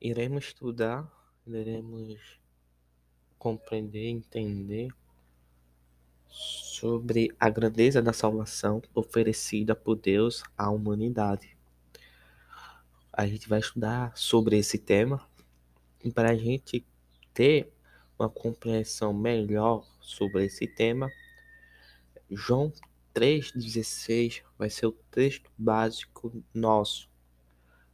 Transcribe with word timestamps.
Iremos 0.00 0.44
estudar, 0.44 1.10
iremos 1.44 2.38
compreender, 3.36 4.06
entender 4.06 4.88
sobre 6.28 7.34
a 7.40 7.50
grandeza 7.50 8.00
da 8.00 8.12
salvação 8.12 8.80
oferecida 8.94 9.74
por 9.74 9.96
Deus 9.96 10.44
à 10.56 10.70
humanidade. 10.70 11.56
A 13.12 13.26
gente 13.26 13.48
vai 13.48 13.58
estudar 13.58 14.16
sobre 14.16 14.56
esse 14.56 14.78
tema 14.78 15.28
e 16.04 16.12
para 16.12 16.30
a 16.30 16.36
gente 16.36 16.86
ter 17.34 17.72
uma 18.16 18.28
compreensão 18.28 19.12
melhor 19.12 19.84
sobre 20.00 20.44
esse 20.44 20.66
tema, 20.66 21.10
João 22.30 22.72
3,16 23.12 24.42
vai 24.56 24.70
ser 24.70 24.86
o 24.86 24.92
texto 25.10 25.50
básico 25.58 26.32
nosso, 26.54 27.10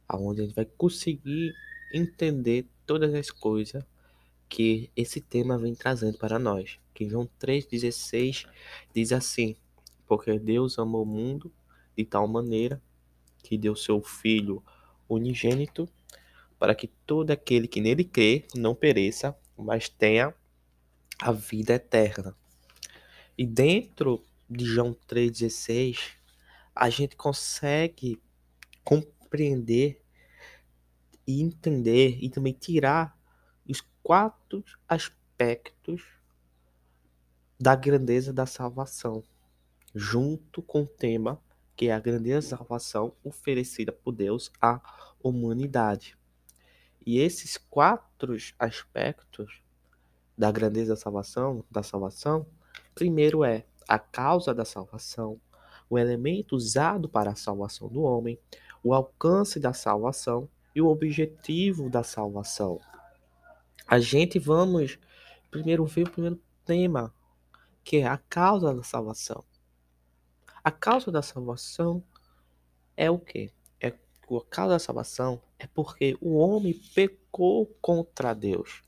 aonde 0.07 0.41
a 0.41 0.45
gente 0.45 0.55
vai 0.55 0.65
conseguir 0.65 1.51
entender 1.93 2.65
todas 2.85 3.13
as 3.13 3.29
coisas 3.31 3.83
que 4.49 4.89
esse 4.95 5.21
tema 5.21 5.57
vem 5.57 5.75
trazendo 5.75 6.17
para 6.17 6.39
nós. 6.39 6.79
Que 6.93 7.09
João 7.09 7.29
3,16 7.39 8.47
diz 8.93 9.11
assim: 9.11 9.55
Porque 10.07 10.37
Deus 10.39 10.77
amou 10.79 11.03
o 11.03 11.05
mundo 11.05 11.51
de 11.95 12.05
tal 12.05 12.27
maneira 12.27 12.81
que 13.43 13.57
deu 13.57 13.75
seu 13.75 14.01
Filho 14.01 14.63
unigênito, 15.07 15.87
para 16.57 16.73
que 16.73 16.87
todo 17.05 17.31
aquele 17.31 17.67
que 17.67 17.81
nele 17.81 18.03
crê 18.03 18.45
não 18.55 18.73
pereça, 18.73 19.37
mas 19.57 19.87
tenha 19.87 20.33
a 21.19 21.31
vida 21.31 21.73
eterna. 21.73 22.35
E 23.37 23.45
dentro 23.45 24.23
de 24.49 24.65
João 24.65 24.95
3,16, 25.07 26.13
a 26.73 26.89
gente 26.89 27.15
consegue 27.15 28.21
compreender 28.83 30.01
e 31.27 31.41
entender 31.41 32.17
e 32.21 32.29
também 32.29 32.53
tirar 32.53 33.17
os 33.67 33.81
quatro 34.03 34.63
aspectos 34.87 36.03
da 37.59 37.75
grandeza 37.75 38.31
da 38.31 38.45
salvação, 38.45 39.23
junto 39.93 40.61
com 40.61 40.83
o 40.83 40.87
tema 40.87 41.41
que 41.75 41.87
é 41.87 41.93
a 41.93 41.99
grandeza 41.99 42.51
da 42.51 42.57
salvação 42.57 43.13
oferecida 43.23 43.91
por 43.91 44.13
Deus 44.13 44.51
à 44.61 44.79
humanidade. 45.21 46.17
E 47.05 47.19
esses 47.19 47.57
quatro 47.57 48.35
aspectos 48.57 49.61
da 50.37 50.51
grandeza 50.51 50.93
da 50.93 50.99
salvação, 50.99 51.63
da 51.69 51.83
salvação, 51.83 52.45
primeiro 52.93 53.43
é 53.43 53.65
a 53.87 53.99
causa 53.99 54.53
da 54.53 54.65
salvação, 54.65 55.39
o 55.89 55.99
elemento 55.99 56.55
usado 56.55 57.07
para 57.07 57.31
a 57.31 57.35
salvação 57.35 57.87
do 57.87 58.01
homem, 58.01 58.39
o 58.83 58.93
alcance 58.93 59.59
da 59.59 59.73
salvação 59.73 60.49
e 60.75 60.81
o 60.81 60.87
objetivo 60.87 61.89
da 61.89 62.03
salvação. 62.03 62.79
A 63.87 63.97
gente 63.97 64.37
vamos 64.37 64.99
primeiro 65.49 65.85
ver 65.85 66.07
o 66.07 66.11
primeiro 66.11 66.41
tema, 66.65 67.13
que 67.83 67.97
é 67.97 68.07
a 68.07 68.17
causa 68.17 68.73
da 68.73 68.83
salvação. 68.83 69.43
A 70.63 70.71
causa 70.71 71.11
da 71.11 71.21
salvação 71.21 72.03
é 72.97 73.09
o 73.09 73.17
quê? 73.17 73.51
É 73.79 73.87
a 73.87 74.45
causa 74.49 74.73
da 74.73 74.79
salvação 74.79 75.41
é 75.57 75.67
porque 75.67 76.17
o 76.19 76.35
homem 76.37 76.73
pecou 76.93 77.67
contra 77.81 78.33
Deus. 78.33 78.81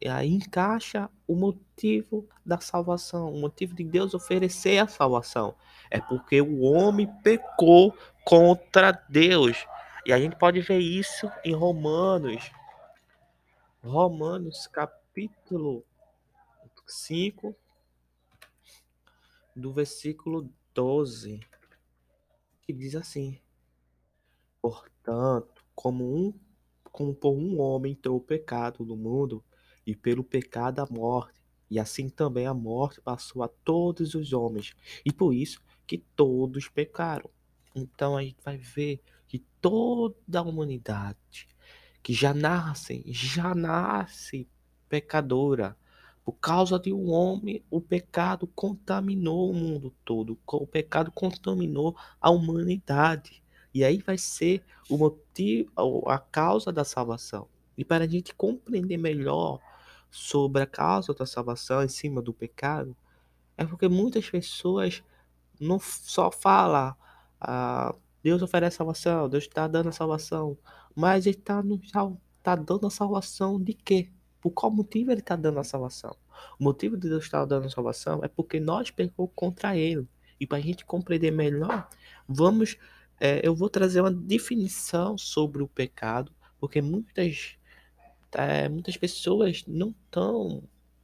E 0.00 0.08
aí 0.08 0.34
encaixa 0.34 1.08
o 1.28 1.36
motivo 1.36 2.28
da 2.44 2.58
salvação, 2.58 3.32
o 3.32 3.40
motivo 3.40 3.74
de 3.74 3.84
Deus 3.84 4.14
oferecer 4.14 4.78
a 4.78 4.88
salvação. 4.88 5.54
É 5.90 6.00
porque 6.00 6.40
o 6.42 6.62
homem 6.62 7.06
pecou 7.22 7.96
contra 8.24 8.90
Deus. 9.08 9.64
E 10.04 10.12
a 10.12 10.18
gente 10.18 10.36
pode 10.36 10.60
ver 10.60 10.78
isso 10.78 11.30
em 11.44 11.54
Romanos. 11.54 12.50
Romanos 13.82 14.66
capítulo 14.66 15.84
5, 16.86 17.54
do 19.54 19.72
versículo 19.72 20.50
12, 20.74 21.40
que 22.62 22.72
diz 22.72 22.96
assim: 22.96 23.38
Portanto, 24.60 25.64
como 25.74 26.04
um 26.04 26.34
como 26.90 27.14
por 27.14 27.32
um 27.32 27.58
homem 27.58 27.92
entrou 27.92 28.18
o 28.18 28.20
pecado 28.20 28.84
no 28.84 28.96
mundo, 28.96 29.42
e 29.86 29.96
pelo 29.96 30.22
pecado 30.22 30.80
a 30.80 30.86
morte, 30.90 31.40
e 31.70 31.78
assim 31.78 32.08
também 32.08 32.46
a 32.46 32.52
morte 32.52 33.00
passou 33.00 33.42
a 33.42 33.48
todos 33.48 34.14
os 34.14 34.32
homens, 34.32 34.76
e 35.04 35.12
por 35.12 35.32
isso 35.32 35.62
que 35.86 35.96
todos 35.96 36.68
pecaram. 36.68 37.30
Então 37.74 38.16
a 38.16 38.22
gente 38.22 38.42
vai 38.44 38.58
ver 38.58 39.00
toda 39.62 40.40
a 40.40 40.42
humanidade 40.42 41.48
que 42.02 42.12
já 42.12 42.34
nasce, 42.34 43.02
já 43.06 43.54
nasce 43.54 44.46
pecadora. 44.88 45.76
Por 46.24 46.34
causa 46.34 46.78
de 46.78 46.92
um 46.92 47.10
homem, 47.10 47.64
o 47.70 47.80
pecado 47.80 48.46
contaminou 48.48 49.50
o 49.50 49.54
mundo 49.54 49.94
todo. 50.04 50.38
O 50.46 50.66
pecado 50.66 51.10
contaminou 51.10 51.96
a 52.20 52.30
humanidade. 52.30 53.42
E 53.72 53.84
aí 53.84 53.98
vai 53.98 54.18
ser 54.18 54.62
o 54.88 54.98
motivo, 54.98 55.70
a 56.06 56.18
causa 56.18 56.70
da 56.70 56.84
salvação. 56.84 57.48
E 57.76 57.84
para 57.84 58.04
a 58.04 58.08
gente 58.08 58.34
compreender 58.34 58.98
melhor 58.98 59.58
sobre 60.10 60.62
a 60.62 60.66
causa 60.66 61.14
da 61.14 61.24
salvação 61.24 61.82
em 61.82 61.88
cima 61.88 62.20
do 62.20 62.34
pecado, 62.34 62.94
é 63.56 63.64
porque 63.64 63.88
muitas 63.88 64.28
pessoas 64.28 65.02
não 65.58 65.78
só 65.78 66.30
falam, 66.30 66.94
ah, 67.40 67.94
Deus 68.22 68.42
oferece 68.42 68.76
salvação, 68.76 69.28
Deus 69.28 69.44
está 69.44 69.66
dando 69.66 69.88
a 69.88 69.92
salvação, 69.92 70.56
mas 70.94 71.26
ele 71.26 71.36
está 71.36 71.62
tá 72.42 72.56
dando 72.56 72.86
a 72.86 72.90
salvação 72.90 73.60
de 73.60 73.74
quê? 73.74 74.10
Por 74.40 74.50
qual 74.50 74.72
motivo 74.72 75.10
ele 75.10 75.20
está 75.20 75.36
dando 75.36 75.58
a 75.60 75.64
salvação? 75.64 76.16
O 76.58 76.64
motivo 76.64 76.96
de 76.96 77.08
Deus 77.08 77.24
estar 77.24 77.44
dando 77.44 77.66
a 77.66 77.70
salvação 77.70 78.20
é 78.24 78.28
porque 78.28 78.58
nós 78.58 78.90
pecamos 78.90 79.30
contra 79.34 79.76
ele. 79.76 80.08
E 80.40 80.46
para 80.46 80.58
a 80.58 80.60
gente 80.60 80.84
compreender 80.84 81.30
melhor, 81.30 81.88
vamos, 82.26 82.76
é, 83.20 83.46
eu 83.46 83.54
vou 83.54 83.68
trazer 83.68 84.00
uma 84.00 84.10
definição 84.10 85.16
sobre 85.16 85.62
o 85.62 85.68
pecado, 85.68 86.32
porque 86.58 86.82
muitas 86.82 87.56
é, 88.32 88.68
muitas 88.68 88.96
pessoas 88.96 89.64
não 89.66 89.94
estão 90.04 90.62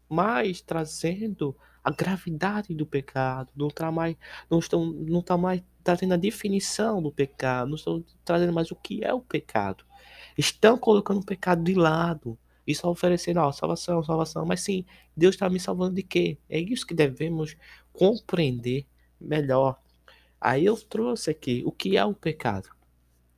mais 0.09 0.61
trazendo 0.61 1.57
a 1.89 1.91
gravidade 1.91 2.75
do 2.75 2.85
pecado, 2.85 3.51
não 3.57 3.69
está 3.69 3.91
mais, 3.91 4.15
não 4.51 4.59
estão, 4.59 4.85
não 4.93 5.23
tá 5.23 5.39
mais 5.39 5.63
trazendo 5.83 6.13
a 6.13 6.19
definição 6.19 7.03
do 7.03 7.11
pecado, 7.11 7.69
não 7.69 7.77
estão 7.77 8.05
trazendo 8.25 8.53
mais 8.53 8.71
o 8.71 8.77
que 8.77 9.03
é 9.03 9.13
o 9.15 9.23
pecado. 9.23 9.85
Estão 10.37 10.77
colocando 10.77 11.21
o 11.21 11.25
pecado 11.25 11.65
de 11.65 11.73
lado 11.75 12.39
e 12.67 12.75
só 12.75 12.91
oferecendo, 12.91 13.41
ó, 13.41 13.51
salvação, 13.51 14.03
salvação. 14.05 14.45
Mas 14.45 14.61
sim, 14.61 14.85
Deus 15.17 15.35
está 15.35 15.49
me 15.49 15.59
salvando 15.59 15.95
de 15.95 16.03
quê? 16.03 16.39
É 16.47 16.61
isso 16.61 16.87
que 16.87 16.93
devemos 16.93 17.57
compreender 17.91 18.87
melhor. 19.19 19.81
Aí 20.39 20.67
eu 20.67 20.77
trouxe 20.77 21.31
aqui 21.31 21.63
o 21.65 21.73
que 21.73 21.97
é 21.97 22.05
o 22.05 22.15
pecado. 22.15 22.69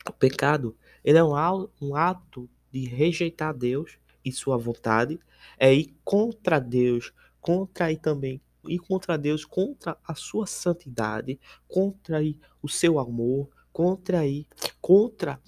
O 0.09 0.13
pecado 0.13 0.77
ele 1.05 1.19
é 1.19 1.23
um 1.25 1.95
ato 1.95 2.51
de 2.73 2.85
rejeitar 2.85 3.55
Deus 3.55 3.97
e 4.25 4.33
sua 4.33 4.59
vontade, 4.59 5.21
é 5.57 5.73
ir 5.73 5.95
contra 6.05 6.59
Deus, 6.59 7.13
contra 7.41 7.91
ir 7.91 7.99
também 7.99 8.41
ir 8.69 8.79
contra 8.79 9.17
Deus, 9.17 9.45
contra 9.45 9.97
a 10.07 10.15
sua 10.15 10.47
santidade, 10.47 11.41
contra 11.67 12.23
ir 12.23 12.39
o 12.63 12.69
seu 12.69 12.99
amor, 12.99 13.49
contra 13.73 14.27
ir 14.27 14.47
contra 14.81 15.41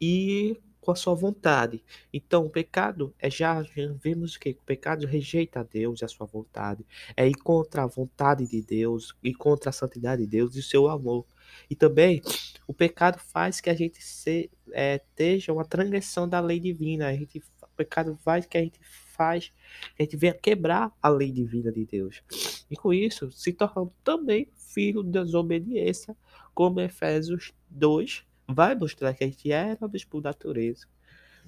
ir 0.00 0.60
com 0.80 0.90
a 0.90 0.96
sua 0.96 1.14
vontade. 1.14 1.84
Então, 2.12 2.46
o 2.46 2.50
pecado 2.50 3.14
é 3.18 3.30
já, 3.30 3.62
já 3.62 3.92
vemos 4.02 4.36
que 4.36 4.50
o 4.50 4.64
pecado 4.64 5.06
rejeita 5.06 5.60
a 5.60 5.62
Deus 5.62 6.00
e 6.00 6.04
a 6.04 6.08
sua 6.08 6.26
vontade, 6.26 6.86
é 7.14 7.28
ir 7.28 7.34
contra 7.34 7.82
a 7.82 7.86
vontade 7.86 8.46
de 8.46 8.62
Deus, 8.62 9.14
ir 9.22 9.34
contra 9.34 9.68
a 9.70 9.72
santidade 9.72 10.22
de 10.22 10.28
Deus 10.28 10.56
e 10.56 10.60
o 10.60 10.62
seu 10.62 10.88
amor. 10.88 11.26
E 11.68 11.74
também 11.74 12.22
o 12.66 12.72
pecado 12.72 13.18
faz 13.18 13.60
que 13.60 13.68
a 13.68 13.74
gente 13.74 14.02
se, 14.02 14.50
é, 14.72 14.96
esteja 14.96 15.52
uma 15.52 15.64
transgressão 15.66 16.26
da 16.26 16.40
lei 16.40 16.58
divina. 16.58 17.08
A 17.08 17.12
gente, 17.12 17.42
o 17.62 17.76
pecado 17.76 18.16
faz 18.24 18.46
que 18.46 18.56
a 18.56 18.62
gente 18.62 18.80
faz, 19.20 19.52
a 19.98 20.02
gente 20.02 20.16
venha 20.16 20.32
quebrar 20.32 20.90
a 21.02 21.08
lei 21.10 21.30
divina 21.30 21.70
de 21.70 21.84
Deus. 21.84 22.22
E 22.70 22.74
com 22.74 22.90
isso, 22.90 23.30
se 23.30 23.52
tornando 23.52 23.92
também 24.02 24.48
filho 24.56 25.02
de 25.02 25.10
desobediência, 25.10 26.16
como 26.54 26.80
Efésios 26.80 27.52
2 27.68 28.24
vai 28.48 28.74
mostrar 28.74 29.12
que 29.12 29.22
a 29.22 29.26
gente 29.26 29.52
era 29.52 29.78
por 30.08 30.22
natureza. 30.22 30.86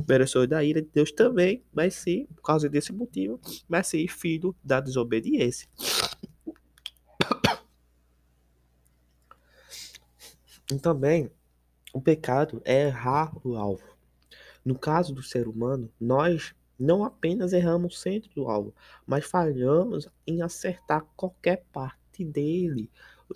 Merecedor 0.07 0.47
da 0.47 0.63
ira 0.63 0.83
de 0.83 0.89
Deus 0.93 1.11
também, 1.13 1.65
mas 1.73 1.95
sim, 1.95 2.27
por 2.37 2.43
causa 2.43 2.69
desse 2.69 2.93
motivo, 2.93 3.41
mas 3.67 3.87
sim, 3.87 4.07
filho 4.07 4.55
da 4.63 4.79
desobediência. 4.79 5.67
E 10.71 10.79
também, 10.79 11.31
o 11.95 12.03
pecado 12.03 12.61
é 12.67 12.89
errar 12.89 13.33
o 13.43 13.57
alvo. 13.57 13.97
No 14.63 14.79
caso 14.79 15.15
do 15.15 15.23
ser 15.23 15.49
humano, 15.49 15.91
nós 15.99 16.55
não 16.83 17.05
apenas 17.05 17.53
erramos 17.53 17.95
o 17.95 17.99
centro 17.99 18.29
do 18.35 18.49
alvo, 18.49 18.75
mas 19.07 19.25
falhamos 19.25 20.09
em 20.27 20.43
acertar 20.43 21.07
qualquer 21.17 21.65
parte 21.73 22.25
dele. 22.25 22.91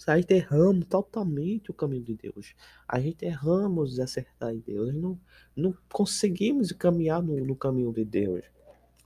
a 0.07 0.17
gente 0.19 0.35
erramos 0.35 0.85
totalmente 0.87 1.71
o 1.71 1.75
caminho 1.75 2.03
de 2.03 2.15
Deus. 2.15 2.55
A 2.89 2.99
gente 2.99 3.25
erramos 3.25 4.01
acertar 4.01 4.53
em 4.53 4.59
Deus. 4.59 4.93
Não, 4.93 5.19
não 5.55 5.75
conseguimos 5.93 6.73
caminhar 6.73 7.23
no, 7.23 7.37
no 7.45 7.55
caminho 7.55 7.93
de 7.93 8.05
Deus 8.05 8.45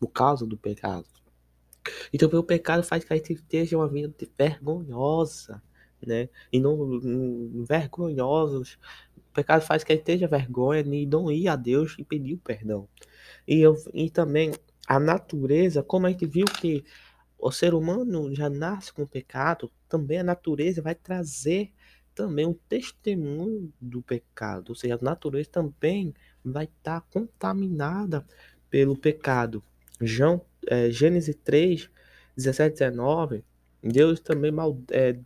por 0.01 0.09
causa 0.09 0.47
do 0.47 0.57
pecado. 0.57 1.07
Então 2.13 2.29
o 2.29 2.43
pecado 2.43 2.83
faz 2.83 3.05
que 3.05 3.13
a 3.13 3.17
gente 3.17 3.35
esteja 3.35 3.77
uma 3.77 3.89
vida 3.89 4.13
vergonhosa, 4.39 5.63
né? 6.05 6.31
E 6.51 6.59
não, 6.59 6.77
não 6.77 7.65
vergonhosos. 7.65 8.79
O 9.17 9.33
pecado 9.35 9.61
faz 9.63 9.85
que 9.85 9.93
a 9.93 9.95
gente 9.95 10.03
esteja 10.03 10.27
vergonha 10.27 10.83
de 10.83 11.07
não 11.07 11.31
ir 11.31 11.47
a 11.47 11.57
Deus 11.57 11.95
e 11.99 12.05
pedir 12.05 12.35
o 12.35 12.39
perdão. 12.39 12.89
E, 13.51 13.61
eu, 13.61 13.77
e 13.93 14.09
também 14.09 14.53
a 14.87 15.01
natureza, 15.01 15.83
como 15.83 16.07
a 16.07 16.11
gente 16.11 16.25
viu 16.25 16.45
que 16.45 16.85
o 17.37 17.51
ser 17.51 17.75
humano 17.75 18.33
já 18.33 18.49
nasce 18.49 18.93
com 18.93 19.05
pecado, 19.05 19.69
também 19.89 20.21
a 20.21 20.23
natureza 20.25 20.81
vai 20.81 20.95
trazer 20.95 21.73
também 22.15 22.47
um 22.47 22.55
testemunho 22.69 23.73
do 23.81 24.03
pecado, 24.03 24.69
ou 24.69 24.75
seja, 24.77 24.95
a 24.95 25.05
natureza 25.05 25.51
também 25.51 26.15
vai 26.45 26.65
estar 26.65 27.01
contaminada 27.11 28.25
pelo 28.69 28.97
pecado. 28.97 29.61
João, 30.01 30.41
é, 30.69 30.89
Gênesis 30.89 31.37
3, 31.43 31.91
17, 32.37 32.79
19, 32.79 33.45
Deus 33.83 34.21
também 34.21 34.53
mal, 34.53 34.79
é, 34.93 35.19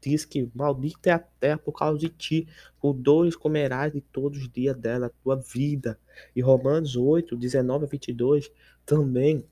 diz 0.00 0.24
que 0.24 0.50
maldita 0.54 1.10
é 1.10 1.12
a 1.12 1.18
terra 1.18 1.58
por 1.58 1.72
causa 1.72 1.98
de 1.98 2.08
ti, 2.08 2.48
por 2.80 2.92
dores 2.92 3.36
comerás 3.36 3.92
de 3.92 4.00
todos 4.00 4.38
os 4.38 4.48
dias 4.48 4.76
dela, 4.76 5.12
tua 5.22 5.36
vida. 5.36 5.98
E 6.34 6.40
Romanos 6.40 6.96
8, 6.96 7.36
19 7.36 7.84
a 7.84 7.88
22 7.88 8.50
também 8.84 9.44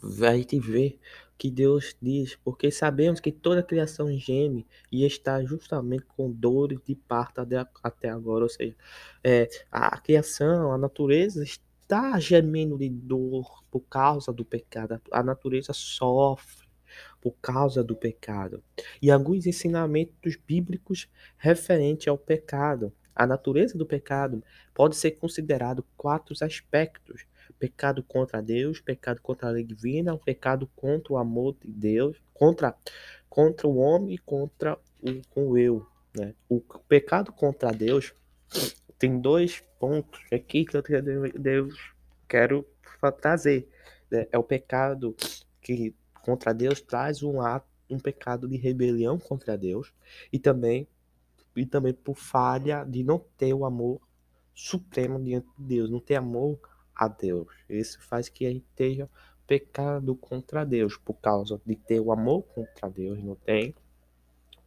vai 0.00 0.44
te 0.44 0.58
ver 0.58 0.98
que 1.38 1.50
Deus 1.50 1.96
diz, 2.02 2.36
porque 2.44 2.70
sabemos 2.70 3.20
que 3.20 3.30
toda 3.30 3.60
a 3.60 3.62
criação 3.62 4.10
geme 4.18 4.66
e 4.90 5.04
está 5.04 5.42
justamente 5.44 6.04
com 6.16 6.30
dores 6.30 6.80
de 6.84 6.96
parto 6.96 7.46
até 7.82 8.08
agora, 8.08 8.42
ou 8.42 8.48
seja, 8.48 8.74
é, 9.22 9.48
a 9.70 9.96
criação, 10.00 10.72
a 10.72 10.78
natureza 10.78 11.44
está 11.44 12.18
gemendo 12.18 12.76
de 12.76 12.88
dor 12.88 13.62
por 13.70 13.80
causa 13.82 14.32
do 14.32 14.44
pecado, 14.44 15.00
a 15.12 15.22
natureza 15.22 15.72
sofre 15.72 16.57
por 17.20 17.34
causa 17.40 17.82
do 17.82 17.96
pecado. 17.96 18.62
E 19.00 19.10
alguns 19.10 19.46
ensinamentos 19.46 20.36
bíblicos 20.36 21.08
referentes 21.36 22.08
ao 22.08 22.18
pecado. 22.18 22.92
A 23.14 23.26
natureza 23.26 23.76
do 23.76 23.84
pecado 23.84 24.42
pode 24.72 24.96
ser 24.96 25.12
considerado 25.12 25.84
quatro 25.96 26.34
aspectos: 26.40 27.26
pecado 27.58 28.02
contra 28.02 28.40
Deus, 28.40 28.80
pecado 28.80 29.20
contra 29.20 29.48
a 29.48 29.50
lei 29.50 29.64
divina, 29.64 30.16
pecado 30.16 30.68
contra 30.76 31.12
o 31.12 31.16
amor 31.16 31.56
de 31.60 31.68
Deus, 31.68 32.16
contra, 32.32 32.76
contra 33.28 33.66
o 33.66 33.76
homem 33.76 34.14
e 34.14 34.18
contra 34.18 34.78
o, 35.34 35.42
o 35.42 35.58
eu. 35.58 35.86
Né? 36.16 36.34
O 36.48 36.60
pecado 36.88 37.32
contra 37.32 37.72
Deus 37.72 38.14
tem 38.98 39.20
dois 39.20 39.62
pontos 39.78 40.20
aqui 40.32 40.64
que 40.64 40.76
eu 40.76 40.82
Deus 41.34 41.74
quero 42.28 42.66
trazer. 43.20 43.68
Né? 44.10 44.26
É 44.30 44.38
o 44.38 44.42
pecado 44.42 45.14
que 45.60 45.94
contra 46.28 46.52
Deus 46.52 46.78
traz 46.78 47.22
um 47.22 47.40
ato, 47.40 47.66
um 47.88 47.98
pecado 47.98 48.46
de 48.46 48.58
rebelião 48.58 49.18
contra 49.18 49.56
Deus 49.56 49.94
e 50.30 50.38
também 50.38 50.86
e 51.56 51.64
também 51.64 51.94
por 51.94 52.16
falha 52.16 52.84
de 52.84 53.02
não 53.02 53.18
ter 53.38 53.54
o 53.54 53.64
amor 53.64 53.98
supremo 54.54 55.18
diante 55.18 55.48
de 55.56 55.64
Deus, 55.64 55.90
não 55.90 55.98
ter 55.98 56.16
amor 56.16 56.60
a 56.94 57.08
Deus. 57.08 57.48
Isso 57.66 57.98
faz 58.02 58.28
que 58.28 58.44
a 58.44 58.50
gente 58.50 58.66
esteja 58.68 59.08
pecado 59.46 60.14
contra 60.14 60.66
Deus, 60.66 60.98
por 60.98 61.14
causa 61.14 61.58
de 61.64 61.74
ter 61.74 61.98
o 61.98 62.12
amor 62.12 62.42
contra 62.42 62.90
Deus, 62.90 63.24
não 63.24 63.34
tem, 63.34 63.74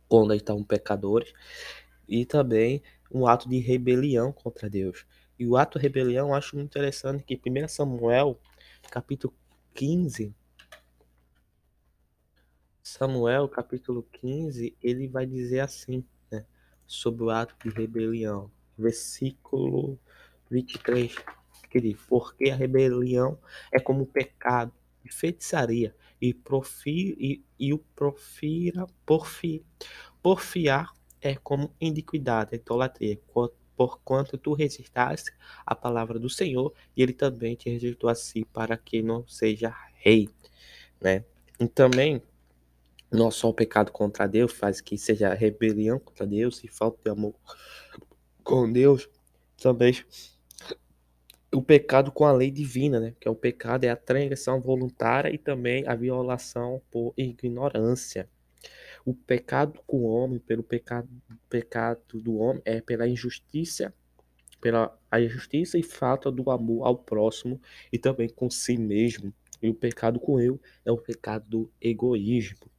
quando 0.09 0.33
estão 0.33 0.63
pecadores, 0.63 1.31
e 2.09 2.25
também 2.25 2.81
um 3.11 3.27
ato 3.27 3.47
de 3.47 3.59
rebelião 3.59 4.31
contra 4.31 4.67
Deus. 4.67 5.05
E 5.37 5.45
o 5.45 5.55
ato 5.55 5.77
de 5.77 5.83
rebelião 5.83 6.29
eu 6.29 6.33
acho 6.33 6.55
muito 6.55 6.69
interessante 6.69 7.23
que 7.23 7.39
1 7.47 7.67
Samuel, 7.67 8.39
capítulo 8.89 9.31
15, 9.75 10.33
Samuel, 12.83 13.47
capítulo 13.47 14.03
15, 14.11 14.75
ele 14.81 15.07
vai 15.07 15.25
dizer 15.25 15.59
assim, 15.59 16.03
né, 16.31 16.45
sobre 16.87 17.23
o 17.23 17.29
ato 17.29 17.55
de 17.63 17.69
rebelião. 17.69 18.51
Versículo 18.77 19.99
23, 20.49 21.15
que 21.69 21.79
diz, 21.79 21.97
porque 22.07 22.49
a 22.49 22.55
rebelião 22.55 23.37
é 23.71 23.79
como 23.79 24.05
pecado 24.05 24.73
de 25.03 25.11
feitiçaria 25.11 25.95
e, 26.19 26.33
profi, 26.33 27.15
e, 27.19 27.43
e 27.59 27.73
o 27.73 27.77
profira, 27.77 28.87
porfi, 29.05 29.63
porfiar 30.21 30.91
é 31.21 31.35
como 31.35 31.73
iniquidade, 31.79 32.55
idolatria, 32.55 33.19
porquanto 33.75 34.37
tu 34.37 34.53
rejeitaste 34.53 35.31
a 35.65 35.75
palavra 35.75 36.17
do 36.17 36.29
Senhor 36.29 36.73
e 36.97 37.03
ele 37.03 37.13
também 37.13 37.55
te 37.55 37.69
rejeitou 37.69 38.09
assim 38.09 38.43
para 38.43 38.75
que 38.75 39.03
não 39.03 39.27
seja 39.27 39.75
rei, 39.93 40.29
né? 40.99 41.23
E 41.59 41.67
também 41.67 42.21
não 43.11 43.29
só 43.29 43.49
o 43.49 43.53
pecado 43.53 43.91
contra 43.91 44.27
Deus 44.27 44.53
faz 44.53 44.79
que 44.79 44.97
seja 44.97 45.33
rebelião 45.33 45.99
contra 45.99 46.25
Deus 46.25 46.63
e 46.63 46.67
falta 46.67 46.97
de 47.03 47.11
amor 47.11 47.35
com 48.43 48.71
Deus, 48.71 49.09
também 49.57 49.93
o 51.53 51.61
pecado 51.61 52.11
com 52.11 52.23
a 52.23 52.31
lei 52.31 52.49
divina, 52.49 52.99
né? 52.99 53.13
Que 53.19 53.27
é 53.27 53.31
o 53.31 53.35
pecado 53.35 53.83
é 53.83 53.89
a 53.89 53.95
transgressão 53.95 54.61
voluntária 54.61 55.29
e 55.33 55.37
também 55.37 55.85
a 55.85 55.95
violação 55.95 56.81
por 56.89 57.13
ignorância. 57.17 58.29
O 59.05 59.13
pecado 59.13 59.81
com 59.85 59.97
o 59.97 60.03
homem, 60.03 60.39
pelo 60.39 60.63
pecado, 60.63 61.09
pecado 61.49 62.21
do 62.21 62.37
homem, 62.37 62.61
é 62.63 62.79
pela 62.79 63.07
injustiça, 63.07 63.93
pela 64.61 64.97
a 65.09 65.19
injustiça 65.19 65.77
e 65.77 65.83
falta 65.83 66.31
do 66.31 66.49
amor 66.49 66.85
ao 66.85 66.95
próximo 66.95 67.59
e 67.91 67.97
também 67.97 68.29
com 68.29 68.49
si 68.49 68.77
mesmo. 68.77 69.33
E 69.61 69.69
o 69.69 69.73
pecado 69.73 70.19
com 70.19 70.39
eu 70.39 70.59
é 70.85 70.91
o 70.91 70.97
pecado 70.97 71.45
do 71.49 71.71
egoísmo. 71.81 72.71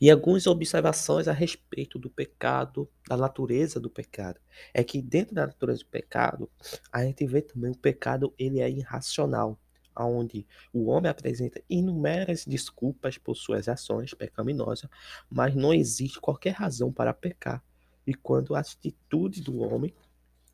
E 0.00 0.10
algumas 0.10 0.46
observações 0.46 1.28
a 1.28 1.32
respeito 1.32 1.98
do 1.98 2.10
pecado, 2.10 2.88
da 3.08 3.16
natureza 3.16 3.80
do 3.80 3.90
pecado. 3.90 4.40
É 4.72 4.82
que 4.82 5.00
dentro 5.00 5.34
da 5.34 5.46
natureza 5.46 5.80
do 5.80 5.86
pecado, 5.86 6.50
a 6.92 7.04
gente 7.04 7.26
vê 7.26 7.42
também 7.42 7.70
o 7.70 7.78
pecado 7.78 8.32
ele 8.38 8.60
é 8.60 8.70
irracional, 8.70 9.58
onde 9.96 10.46
o 10.72 10.86
homem 10.86 11.10
apresenta 11.10 11.62
inúmeras 11.68 12.44
desculpas 12.44 13.18
por 13.18 13.34
suas 13.34 13.68
ações 13.68 14.14
pecaminosas, 14.14 14.88
mas 15.28 15.54
não 15.54 15.74
existe 15.74 16.20
qualquer 16.20 16.52
razão 16.52 16.92
para 16.92 17.12
pecar. 17.12 17.62
E 18.06 18.14
quando 18.14 18.54
a 18.54 18.60
atitude 18.60 19.42
do 19.42 19.58
homem 19.58 19.92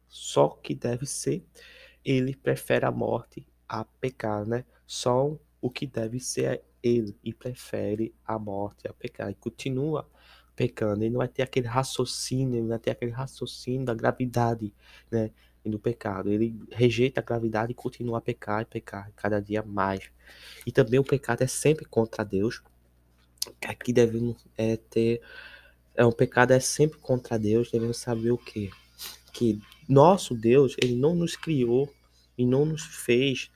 só 0.08 0.48
que 0.48 0.76
deve 0.76 1.06
ser, 1.06 1.44
ele 2.04 2.36
prefere 2.36 2.84
a 2.84 2.90
morte 2.90 3.44
a 3.68 3.84
pecar, 3.84 4.46
né? 4.46 4.64
Só 4.86 5.36
o 5.60 5.70
que 5.70 5.86
deve 5.86 6.20
ser 6.20 6.62
ele 6.84 7.16
e 7.24 7.32
prefere 7.32 8.14
a 8.24 8.38
morte 8.38 8.86
a 8.86 8.92
pecar 8.92 9.30
e 9.30 9.34
continua 9.34 10.06
pecando. 10.54 11.02
Ele 11.02 11.10
não 11.10 11.18
vai 11.18 11.28
ter 11.28 11.42
aquele 11.42 11.66
raciocínio, 11.66 12.54
ele 12.54 12.62
não 12.62 12.68
vai 12.68 12.78
ter 12.78 12.90
aquele 12.90 13.10
raciocínio 13.10 13.86
da 13.86 13.94
gravidade, 13.94 14.72
né? 15.10 15.30
do 15.70 15.78
pecado. 15.78 16.30
Ele 16.30 16.54
rejeita 16.70 17.20
a 17.20 17.24
gravidade 17.24 17.72
e 17.72 17.74
continua 17.74 18.18
a 18.18 18.20
pecar 18.20 18.62
e 18.62 18.66
pecar 18.66 19.10
cada 19.16 19.40
dia 19.40 19.62
mais. 19.62 20.10
E 20.66 20.70
também 20.70 21.00
o 21.00 21.04
pecado 21.04 21.42
é 21.42 21.46
sempre 21.46 21.84
contra 21.86 22.24
Deus. 22.24 22.62
Aqui 23.66 23.92
devemos 23.92 24.36
é, 24.56 24.76
ter. 24.76 25.22
É, 25.94 26.04
o 26.04 26.12
pecado 26.12 26.52
é 26.52 26.60
sempre 26.60 26.98
contra 26.98 27.38
Deus. 27.38 27.70
Devemos 27.70 27.96
saber 27.96 28.30
o 28.30 28.38
quê? 28.38 28.70
Que 29.32 29.58
nosso 29.88 30.34
Deus, 30.34 30.76
ele 30.82 30.94
não 30.94 31.14
nos 31.14 31.34
criou 31.36 31.90
e 32.36 32.44
não 32.46 32.64
nos 32.64 32.82
fez 32.82 33.50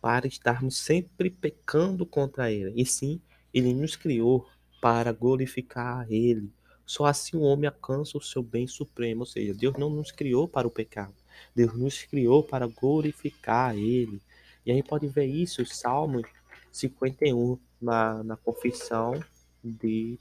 para 0.00 0.26
estarmos 0.26 0.76
sempre 0.76 1.30
pecando 1.30 2.06
contra 2.06 2.50
Ele. 2.50 2.72
E 2.80 2.86
sim, 2.86 3.20
Ele 3.52 3.74
nos 3.74 3.96
criou 3.96 4.46
para 4.80 5.12
glorificar 5.12 6.06
Ele. 6.10 6.50
Só 6.86 7.04
assim 7.04 7.36
o 7.36 7.42
homem 7.42 7.68
alcança 7.68 8.16
o 8.16 8.22
seu 8.22 8.42
bem 8.42 8.66
supremo. 8.66 9.20
Ou 9.20 9.26
seja, 9.26 9.54
Deus 9.54 9.76
não 9.76 9.90
nos 9.90 10.10
criou 10.10 10.48
para 10.48 10.66
o 10.66 10.70
pecado. 10.70 11.14
Deus 11.54 11.76
nos 11.76 12.02
criou 12.02 12.42
para 12.42 12.66
glorificar 12.66 13.76
Ele. 13.76 14.20
E 14.64 14.72
aí 14.72 14.82
pode 14.82 15.06
ver 15.06 15.26
isso, 15.26 15.64
Salmos 15.64 16.26
51, 16.72 17.58
na, 17.80 18.22
na 18.22 18.36
confissão 18.36 19.22
de, 19.62 20.18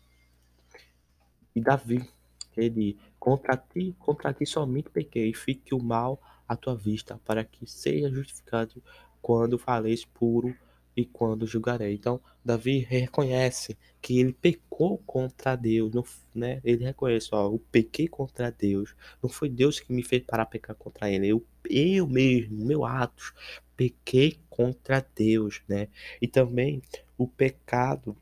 de 1.56 1.62
Davi. 1.62 2.08
Ele, 2.56 2.98
contra 3.20 3.56
ti, 3.56 3.96
contra 4.00 4.34
ti 4.34 4.46
somente 4.46 4.90
pequei, 4.90 5.34
fique 5.34 5.74
o 5.74 5.82
mal 5.82 6.22
à 6.48 6.56
tua 6.56 6.76
vista, 6.76 7.20
para 7.24 7.44
que 7.44 7.66
seja 7.70 8.10
justificado 8.10 8.84
quando 9.22 9.58
faleis 9.58 10.06
puro 10.06 10.56
e 10.96 11.06
quando 11.06 11.48
julgarei. 11.48 11.94
Então, 11.94 12.20
Davi 12.44 12.80
reconhece 12.80 13.78
que 14.02 14.20
ele 14.20 14.34
pecou 14.34 14.98
contra 15.06 15.56
Deus, 15.56 15.94
não, 15.94 16.04
né? 16.34 16.60
Ele 16.64 16.84
reconhece, 16.84 17.30
ó, 17.32 17.48
eu 17.48 17.62
pequei 17.72 18.08
contra 18.08 18.52
Deus. 18.52 18.96
Não 19.22 19.30
foi 19.30 19.50
Deus 19.50 19.80
que 19.80 19.94
me 19.94 20.04
fez 20.04 20.24
para 20.24 20.46
pecar 20.46 20.76
contra 20.76 21.10
ele. 21.10 21.28
Eu, 21.28 21.46
eu 21.70 22.08
mesmo, 22.08 22.66
meu 22.66 22.86
atos, 22.86 23.34
pequei 23.76 24.40
contra 24.50 25.06
Deus, 25.16 25.62
né? 25.68 25.88
E 26.22 26.28
também 26.28 26.82
o 27.18 27.28
pecado 27.28 28.16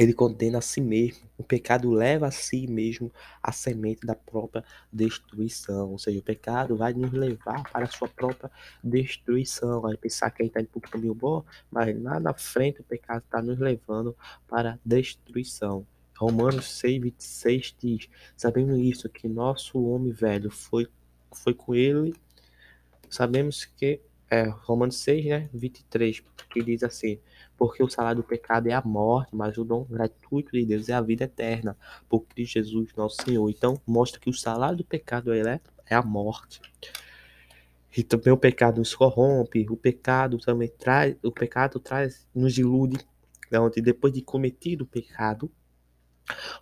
ele 0.00 0.14
condena 0.14 0.58
a 0.58 0.62
si 0.62 0.80
mesmo. 0.80 1.28
O 1.36 1.44
pecado 1.44 1.90
leva 1.90 2.26
a 2.26 2.30
si 2.30 2.66
mesmo 2.66 3.12
a 3.42 3.52
semente 3.52 4.06
da 4.06 4.14
própria 4.14 4.64
destruição. 4.90 5.90
Ou 5.90 5.98
seja, 5.98 6.18
o 6.18 6.22
pecado 6.22 6.74
vai 6.74 6.94
nos 6.94 7.12
levar 7.12 7.70
para 7.70 7.84
a 7.84 7.88
sua 7.88 8.08
própria 8.08 8.50
destruição. 8.82 9.82
Vai 9.82 9.98
pensar 9.98 10.30
que 10.30 10.40
a 10.40 10.44
gente 10.44 10.52
está 10.52 10.60
indo 10.62 10.70
para 10.70 10.78
o 10.78 10.90
caminho 10.90 11.14
bom, 11.14 11.44
mas 11.70 12.02
lá 12.02 12.18
na 12.18 12.32
frente 12.32 12.80
o 12.80 12.84
pecado 12.84 13.22
está 13.22 13.42
nos 13.42 13.58
levando 13.58 14.16
para 14.48 14.72
a 14.72 14.78
destruição. 14.82 15.86
Romanos 16.16 16.78
6, 16.78 17.02
26 17.02 17.76
diz: 17.78 18.08
Sabendo 18.34 18.78
isso, 18.78 19.06
que 19.06 19.28
nosso 19.28 19.82
homem 19.84 20.12
velho 20.12 20.50
foi, 20.50 20.88
foi 21.30 21.52
com 21.52 21.74
ele, 21.74 22.14
sabemos 23.10 23.66
que. 23.66 24.00
É, 24.30 24.44
Romanos 24.44 24.98
6, 24.98 25.24
né? 25.26 25.50
23, 25.52 26.22
que 26.50 26.62
diz 26.62 26.84
assim: 26.84 27.18
Porque 27.56 27.82
o 27.82 27.88
salário 27.88 28.22
do 28.22 28.26
pecado 28.26 28.68
é 28.68 28.72
a 28.72 28.80
morte, 28.80 29.34
mas 29.34 29.58
o 29.58 29.64
dom 29.64 29.84
gratuito 29.84 30.52
de 30.52 30.64
Deus 30.64 30.88
é 30.88 30.92
a 30.92 31.00
vida 31.00 31.24
eterna, 31.24 31.76
por 32.08 32.20
Cristo 32.20 32.54
Jesus, 32.54 32.94
nosso 32.96 33.16
Senhor. 33.24 33.50
Então, 33.50 33.80
mostra 33.84 34.20
que 34.20 34.30
o 34.30 34.32
salário 34.32 34.78
do 34.78 34.84
pecado 34.84 35.32
é, 35.32 35.60
é 35.86 35.94
a 35.96 36.02
morte. 36.02 36.60
E 37.96 38.04
também 38.04 38.32
o 38.32 38.36
pecado 38.36 38.78
nos 38.78 38.94
corrompe, 38.94 39.66
o 39.68 39.76
pecado 39.76 40.38
também 40.38 40.68
traz, 40.68 41.16
o 41.24 41.32
pecado 41.32 41.80
traz, 41.80 42.24
nos 42.32 42.56
ilude, 42.56 42.98
né, 43.50 43.58
depois 43.82 44.12
de 44.12 44.22
cometido 44.22 44.84
o 44.84 44.86
pecado, 44.86 45.50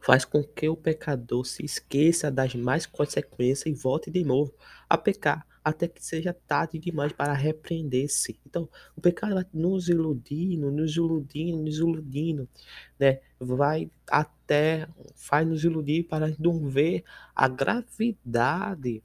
faz 0.00 0.24
com 0.24 0.42
que 0.42 0.68
o 0.70 0.76
pecador 0.76 1.44
se 1.44 1.62
esqueça 1.62 2.30
das 2.30 2.54
mais 2.54 2.86
consequências 2.86 3.66
e 3.66 3.78
volte 3.78 4.10
de 4.10 4.24
novo 4.24 4.54
a 4.88 4.96
pecar, 4.96 5.46
até 5.68 5.88
que 5.88 6.04
seja 6.04 6.32
tarde 6.32 6.78
demais 6.78 7.12
para 7.12 7.32
repreender-se. 7.32 8.38
Então, 8.46 8.68
o 8.96 9.00
pecado 9.00 9.34
vai 9.34 9.44
nos 9.52 9.88
iludindo, 9.88 10.70
nos 10.70 10.96
iludindo, 10.96 11.62
nos 11.62 11.78
iludindo, 11.78 12.48
né? 12.98 13.20
Vai 13.38 13.90
até, 14.10 14.88
faz 15.14 15.46
nos 15.46 15.64
iludir 15.64 16.04
para 16.04 16.34
não 16.38 16.68
ver 16.68 17.04
a 17.34 17.48
gravidade, 17.48 19.02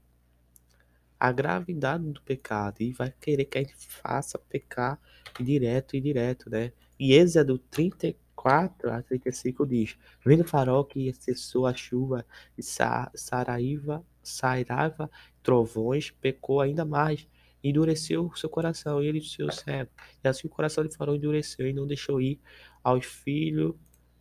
a 1.19 1.31
gravidade 1.31 2.03
do 2.11 2.21
pecado 2.21 2.81
e 2.81 2.91
vai 2.91 3.13
querer 3.19 3.45
que 3.45 3.57
a 3.57 3.61
gente 3.61 3.75
faça 3.77 4.37
pecar 4.37 4.99
direto 5.39 5.95
e 5.95 6.01
direto, 6.01 6.49
né? 6.49 6.71
E 6.99 7.13
Êxodo 7.13 7.57
34 7.57 8.23
4 8.43 8.91
a 8.91 9.01
35 9.01 9.65
diz: 9.65 9.97
Vendo 10.25 10.43
farol 10.43 10.83
que 10.83 11.13
cessou 11.13 11.65
a 11.65 11.73
chuva 11.73 12.25
e 12.57 12.61
saraiva, 12.61 14.05
sairava 14.21 15.09
trovões, 15.43 16.09
pecou 16.09 16.61
ainda 16.61 16.85
mais, 16.85 17.27
endureceu 17.63 18.31
seu 18.35 18.49
coração, 18.49 19.01
ele 19.01 19.19
e 19.19 19.23
seu 19.23 19.51
servo. 19.51 19.91
E 20.23 20.27
assim 20.27 20.47
o 20.47 20.49
coração 20.49 20.85
de 20.85 20.95
farol 20.95 21.15
endureceu 21.15 21.67
e 21.67 21.73
não 21.73 21.85
deixou 21.85 22.21
ir 22.21 22.39
aos 22.83 23.05
filhos, 23.05 23.75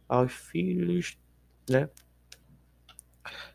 aos 0.08 0.32
filhos, 0.32 1.16
né? 1.68 1.88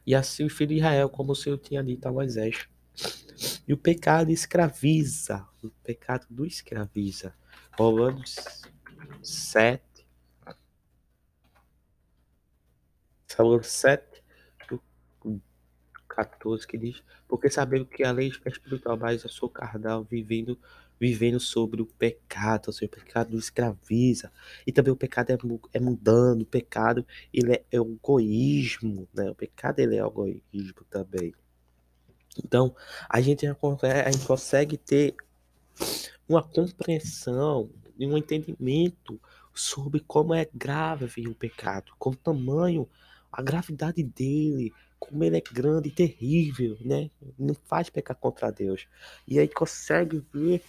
E 0.06 0.16
assim 0.16 0.46
o 0.46 0.50
filho 0.50 0.70
de 0.70 0.76
Israel, 0.78 1.10
como 1.10 1.34
o 1.34 1.36
Senhor 1.36 1.58
tinha 1.58 1.84
dito 1.84 2.08
a 2.08 2.12
Moisés. 2.12 2.68
E 3.68 3.74
o 3.74 3.78
pecado 3.78 4.32
escraviza, 4.32 5.46
o 5.62 5.70
pecado 5.84 6.26
do 6.30 6.46
escraviza. 6.46 7.36
Romanos 7.78 8.36
7, 9.22 9.84
Salmo 13.28 13.62
7, 13.62 14.07
14, 16.18 16.66
que 16.68 16.78
diz: 16.78 17.04
Porque 17.28 17.50
sabendo 17.50 17.86
que 17.86 18.04
a 18.04 18.12
lei 18.12 18.32
é 18.44 18.50
espiritual, 18.50 18.98
mas 18.98 19.24
eu 19.24 19.30
sou 19.30 19.48
carnal, 19.48 20.04
vivendo, 20.04 20.58
vivendo 21.00 21.40
sobre 21.40 21.82
o 21.82 21.86
pecado, 21.86 22.68
ou 22.68 22.74
seja, 22.74 22.88
o 22.88 22.96
pecado 22.96 23.38
escraviza. 23.38 24.32
E 24.66 24.72
também 24.72 24.92
o 24.92 24.96
pecado 24.96 25.30
é, 25.30 25.38
é 25.74 25.80
mudando, 25.80 26.42
o 26.42 26.46
pecado 26.46 27.06
ele 27.32 27.54
é, 27.54 27.64
é 27.72 27.78
egoísmo, 27.78 29.08
né? 29.14 29.30
O 29.30 29.36
pecado 29.36 29.80
ele 29.80 29.96
é 29.96 30.00
egoísmo 30.00 30.84
também. 30.90 31.36
Então, 32.44 32.76
a 33.08 33.22
gente, 33.22 33.52
consegue, 33.56 34.00
a 34.00 34.12
gente 34.12 34.26
consegue 34.26 34.78
ter 34.78 35.16
uma 36.28 36.42
compreensão 36.42 37.70
e 37.98 38.06
um 38.06 38.18
entendimento 38.18 39.20
sobre 39.54 40.00
como 40.00 40.34
é 40.34 40.48
grave 40.54 41.28
o 41.28 41.34
pecado, 41.34 41.92
com 41.98 42.12
o 42.12 42.16
tamanho 42.16 42.88
a 43.32 43.42
gravidade 43.42 44.02
dele, 44.02 44.74
como 45.00 45.24
ele 45.24 45.38
é 45.38 45.42
grande 45.42 45.90
e 45.90 45.92
terrível, 45.92 46.78
né? 46.82 47.10
Não 47.38 47.54
faz 47.54 47.90
pecar 47.90 48.16
contra 48.16 48.52
Deus. 48.52 48.88
E 49.28 49.40
aí 49.40 49.48
consegue 49.48 50.24
ver 50.34 50.64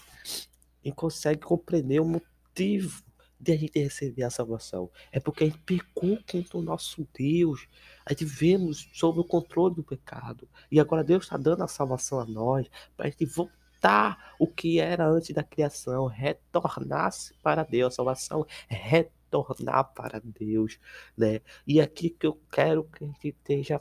e 0.84 0.92
consegue 0.92 1.40
compreender 1.40 2.00
o 2.00 2.04
motivo 2.04 3.02
de 3.40 3.52
a 3.52 3.56
gente 3.56 3.78
receber 3.78 4.24
a 4.24 4.30
salvação. 4.30 4.90
É 5.12 5.20
porque 5.20 5.44
a 5.44 5.46
gente 5.46 5.60
pecou 5.60 6.18
contra 6.30 6.58
o 6.58 6.62
nosso 6.62 7.06
Deus. 7.16 7.68
A 8.04 8.12
gente 8.12 8.24
vemos 8.24 8.88
sob 8.92 9.20
o 9.20 9.24
controle 9.24 9.76
do 9.76 9.84
pecado. 9.84 10.48
E 10.70 10.80
agora 10.80 11.04
Deus 11.04 11.24
está 11.24 11.36
dando 11.36 11.62
a 11.62 11.68
salvação 11.68 12.20
a 12.20 12.26
nós 12.26 12.68
para 12.96 13.06
a 13.06 13.10
gente 13.10 13.24
voltar 13.24 14.34
o 14.40 14.46
que 14.46 14.80
era 14.80 15.06
antes 15.06 15.34
da 15.34 15.44
criação, 15.44 16.06
retornar-se 16.06 17.34
para 17.42 17.62
Deus. 17.62 17.92
A 17.92 17.96
salvação 17.96 18.44
é 18.68 18.74
retornar 18.74 19.18
tornar 19.30 19.84
para 19.84 20.20
Deus, 20.20 20.78
né? 21.16 21.40
E 21.66 21.80
aqui 21.80 22.10
que 22.10 22.26
eu 22.26 22.40
quero 22.50 22.84
que 22.84 23.04
a 23.04 23.06
gente 23.06 23.28
esteja 23.28 23.80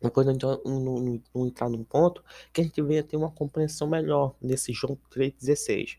depois 0.00 0.26
a 0.28 0.32
gente 0.32 0.44
não, 0.44 1.20
não, 1.34 1.46
entrar 1.46 1.68
num 1.68 1.82
ponto 1.82 2.24
que 2.52 2.60
a 2.60 2.64
gente 2.64 2.80
venha 2.82 3.02
ter 3.02 3.16
uma 3.16 3.30
compreensão 3.30 3.88
melhor 3.88 4.34
nesse 4.40 4.72
João 4.72 4.96
3,16. 5.12 5.98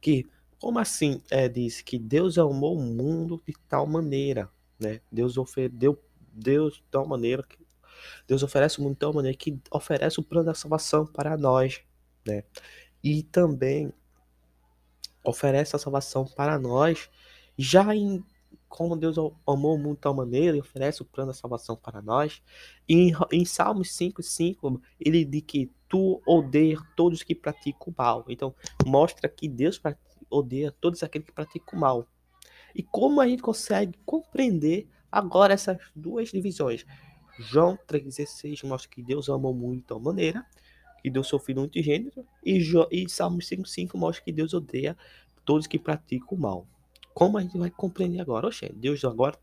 Que, 0.00 0.26
como 0.60 0.78
assim 0.78 1.20
é, 1.30 1.48
diz 1.48 1.82
que 1.82 1.98
Deus 1.98 2.38
amou 2.38 2.76
o 2.76 2.82
mundo 2.82 3.42
de 3.46 3.54
tal 3.68 3.86
maneira, 3.86 4.48
né? 4.78 5.00
Deus 5.10 5.36
ofereceu 5.36 5.98
Deus 6.32 6.74
de 6.74 6.84
tal 6.90 7.06
maneira 7.06 7.42
que 7.42 7.58
Deus 8.26 8.42
oferece 8.42 8.78
o 8.78 8.82
mundo 8.82 8.92
de 8.92 9.00
tal 9.00 9.12
maneira 9.12 9.36
que 9.36 9.58
oferece 9.70 10.20
o 10.20 10.22
plano 10.22 10.46
da 10.46 10.54
salvação 10.54 11.04
para 11.04 11.36
nós, 11.36 11.82
né? 12.24 12.44
E 13.02 13.22
também 13.24 13.92
oferece 15.24 15.74
a 15.74 15.78
salvação 15.78 16.24
para 16.24 16.58
nós 16.58 17.10
já 17.58 17.94
em 17.94 18.24
como 18.70 18.96
Deus 18.96 19.18
amou 19.18 19.74
o 19.74 19.78
mundo 19.78 19.96
de 19.96 20.00
tal 20.00 20.14
maneira 20.14 20.56
e 20.56 20.60
oferece 20.60 21.02
o 21.02 21.04
plano 21.04 21.32
da 21.32 21.36
salvação 21.36 21.76
para 21.76 22.00
nós. 22.00 22.40
Em, 22.88 23.12
em 23.32 23.44
Salmos 23.44 23.92
5, 23.92 24.22
5, 24.22 24.80
ele 24.98 25.24
diz 25.24 25.42
que 25.42 25.70
tu 25.88 26.22
odeias 26.24 26.80
todos 26.96 27.24
que 27.24 27.34
praticam 27.34 27.92
o 27.92 27.94
mal. 27.98 28.24
Então, 28.28 28.54
mostra 28.86 29.28
que 29.28 29.48
Deus 29.48 29.78
odeia 30.30 30.72
todos 30.80 31.02
aqueles 31.02 31.26
que 31.26 31.32
praticam 31.32 31.76
o 31.76 31.80
mal. 31.80 32.06
E 32.72 32.82
como 32.82 33.20
a 33.20 33.26
gente 33.26 33.42
consegue 33.42 33.98
compreender 34.06 34.88
agora 35.10 35.52
essas 35.52 35.76
duas 35.94 36.30
divisões? 36.30 36.86
João 37.40 37.76
3,16 37.88 38.64
mostra 38.64 38.88
que 38.88 39.02
Deus 39.02 39.28
amou 39.28 39.52
muito 39.52 39.80
de 39.80 39.86
tal 39.88 40.00
maneira 40.00 40.46
que 41.02 41.10
deu 41.10 41.24
seu 41.24 41.40
filho 41.40 41.62
unigênito. 41.62 42.24
E, 42.44 42.58
e 42.92 43.08
Salmos 43.08 43.46
5,5 43.46 43.98
mostra 43.98 44.24
que 44.24 44.32
Deus 44.32 44.54
odeia 44.54 44.96
todos 45.44 45.66
que 45.66 45.78
praticam 45.78 46.38
o 46.38 46.40
mal. 46.40 46.66
Como 47.20 47.36
a 47.36 47.42
gente 47.42 47.58
vai 47.58 47.70
compreender 47.70 48.18
agora? 48.18 48.46
Oxe, 48.46 48.72
Deus 48.72 49.04
agora 49.04 49.38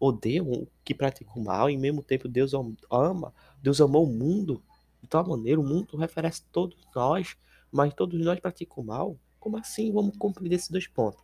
odeia 0.00 0.42
o 0.42 0.66
que 0.82 0.94
pratica 0.94 1.30
o 1.36 1.44
mal 1.44 1.68
e 1.68 1.74
ao 1.74 1.78
mesmo 1.78 2.02
tempo 2.02 2.26
Deus 2.26 2.52
ama, 2.90 3.34
Deus 3.62 3.82
amou 3.82 4.04
o 4.04 4.10
mundo 4.10 4.62
de 5.02 5.08
tal 5.10 5.28
maneira, 5.28 5.60
o 5.60 5.62
mundo 5.62 5.94
referece 5.98 6.42
todos 6.50 6.74
nós, 6.96 7.36
mas 7.70 7.92
todos 7.92 8.18
nós 8.18 8.40
praticam 8.40 8.82
o 8.82 8.86
mal. 8.86 9.18
Como 9.38 9.58
assim? 9.58 9.92
Vamos 9.92 10.16
compreender 10.16 10.56
esses 10.56 10.70
dois 10.70 10.86
pontos. 10.86 11.22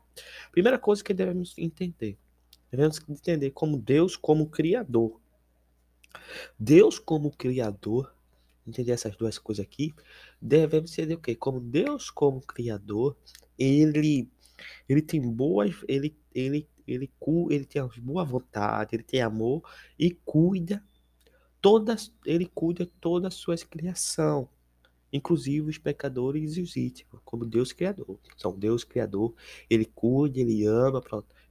Primeira 0.53 0.79
coisa 0.79 1.03
que 1.03 1.15
devemos 1.15 1.57
entender, 1.57 2.19
devemos 2.71 3.01
entender 3.09 3.53
como 3.53 3.79
Deus 3.79 4.15
como 4.15 4.47
criador. 4.47 5.19
Deus 6.59 6.99
como 6.99 7.31
criador, 7.31 8.15
entender 8.67 8.93
essas 8.93 9.17
duas 9.17 9.39
coisas 9.39 9.65
aqui, 9.65 9.95
devemos 10.39 10.93
entender 10.93 11.15
o 11.15 11.19
quê? 11.19 11.35
Como 11.35 11.59
Deus 11.59 12.11
como 12.11 12.43
criador, 12.43 13.17
ele 13.59 14.29
ele 14.89 15.03
tem 15.03 15.21
boas, 15.21 15.75
ele, 15.87 16.17
ele, 16.35 16.69
ele, 16.87 17.11
ele 17.51 17.65
tem 17.65 17.83
boa 18.03 18.25
vontade, 18.25 18.97
ele 18.97 19.03
tem 19.03 19.21
amor 19.21 19.63
e 19.99 20.11
cuida 20.11 20.83
todas, 21.61 22.13
ele 22.25 22.47
cuida 22.47 22.89
todas 23.01 23.35
as 23.35 23.35
suas 23.35 23.63
criação, 23.63 24.49
inclusive 25.13 25.69
os 25.69 25.79
pecadores 25.79 26.57
e 26.57 26.61
os 26.61 26.77
ítimos, 26.77 27.21
como 27.25 27.45
Deus 27.45 27.73
criador. 27.73 28.19
São 28.37 28.57
Deus 28.57 28.85
criador, 28.85 29.35
ele 29.69 29.85
cuida, 29.85 30.41
ele 30.41 30.65
ama. 30.67 31.03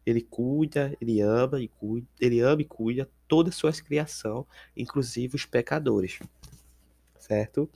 Ele 0.05 0.21
cuida, 0.21 0.95
ele 1.01 1.19
ama 1.19 1.59
e 1.59 1.67
cuida, 1.67 2.07
ele 2.17 2.39
ama 2.39 2.61
e 2.61 2.65
cuida 2.65 3.09
todas 3.27 3.55
as 3.55 3.59
suas 3.59 3.81
criação, 3.81 4.47
inclusive 4.75 5.35
os 5.35 5.45
pecadores. 5.45 6.17
Certo? 7.19 7.69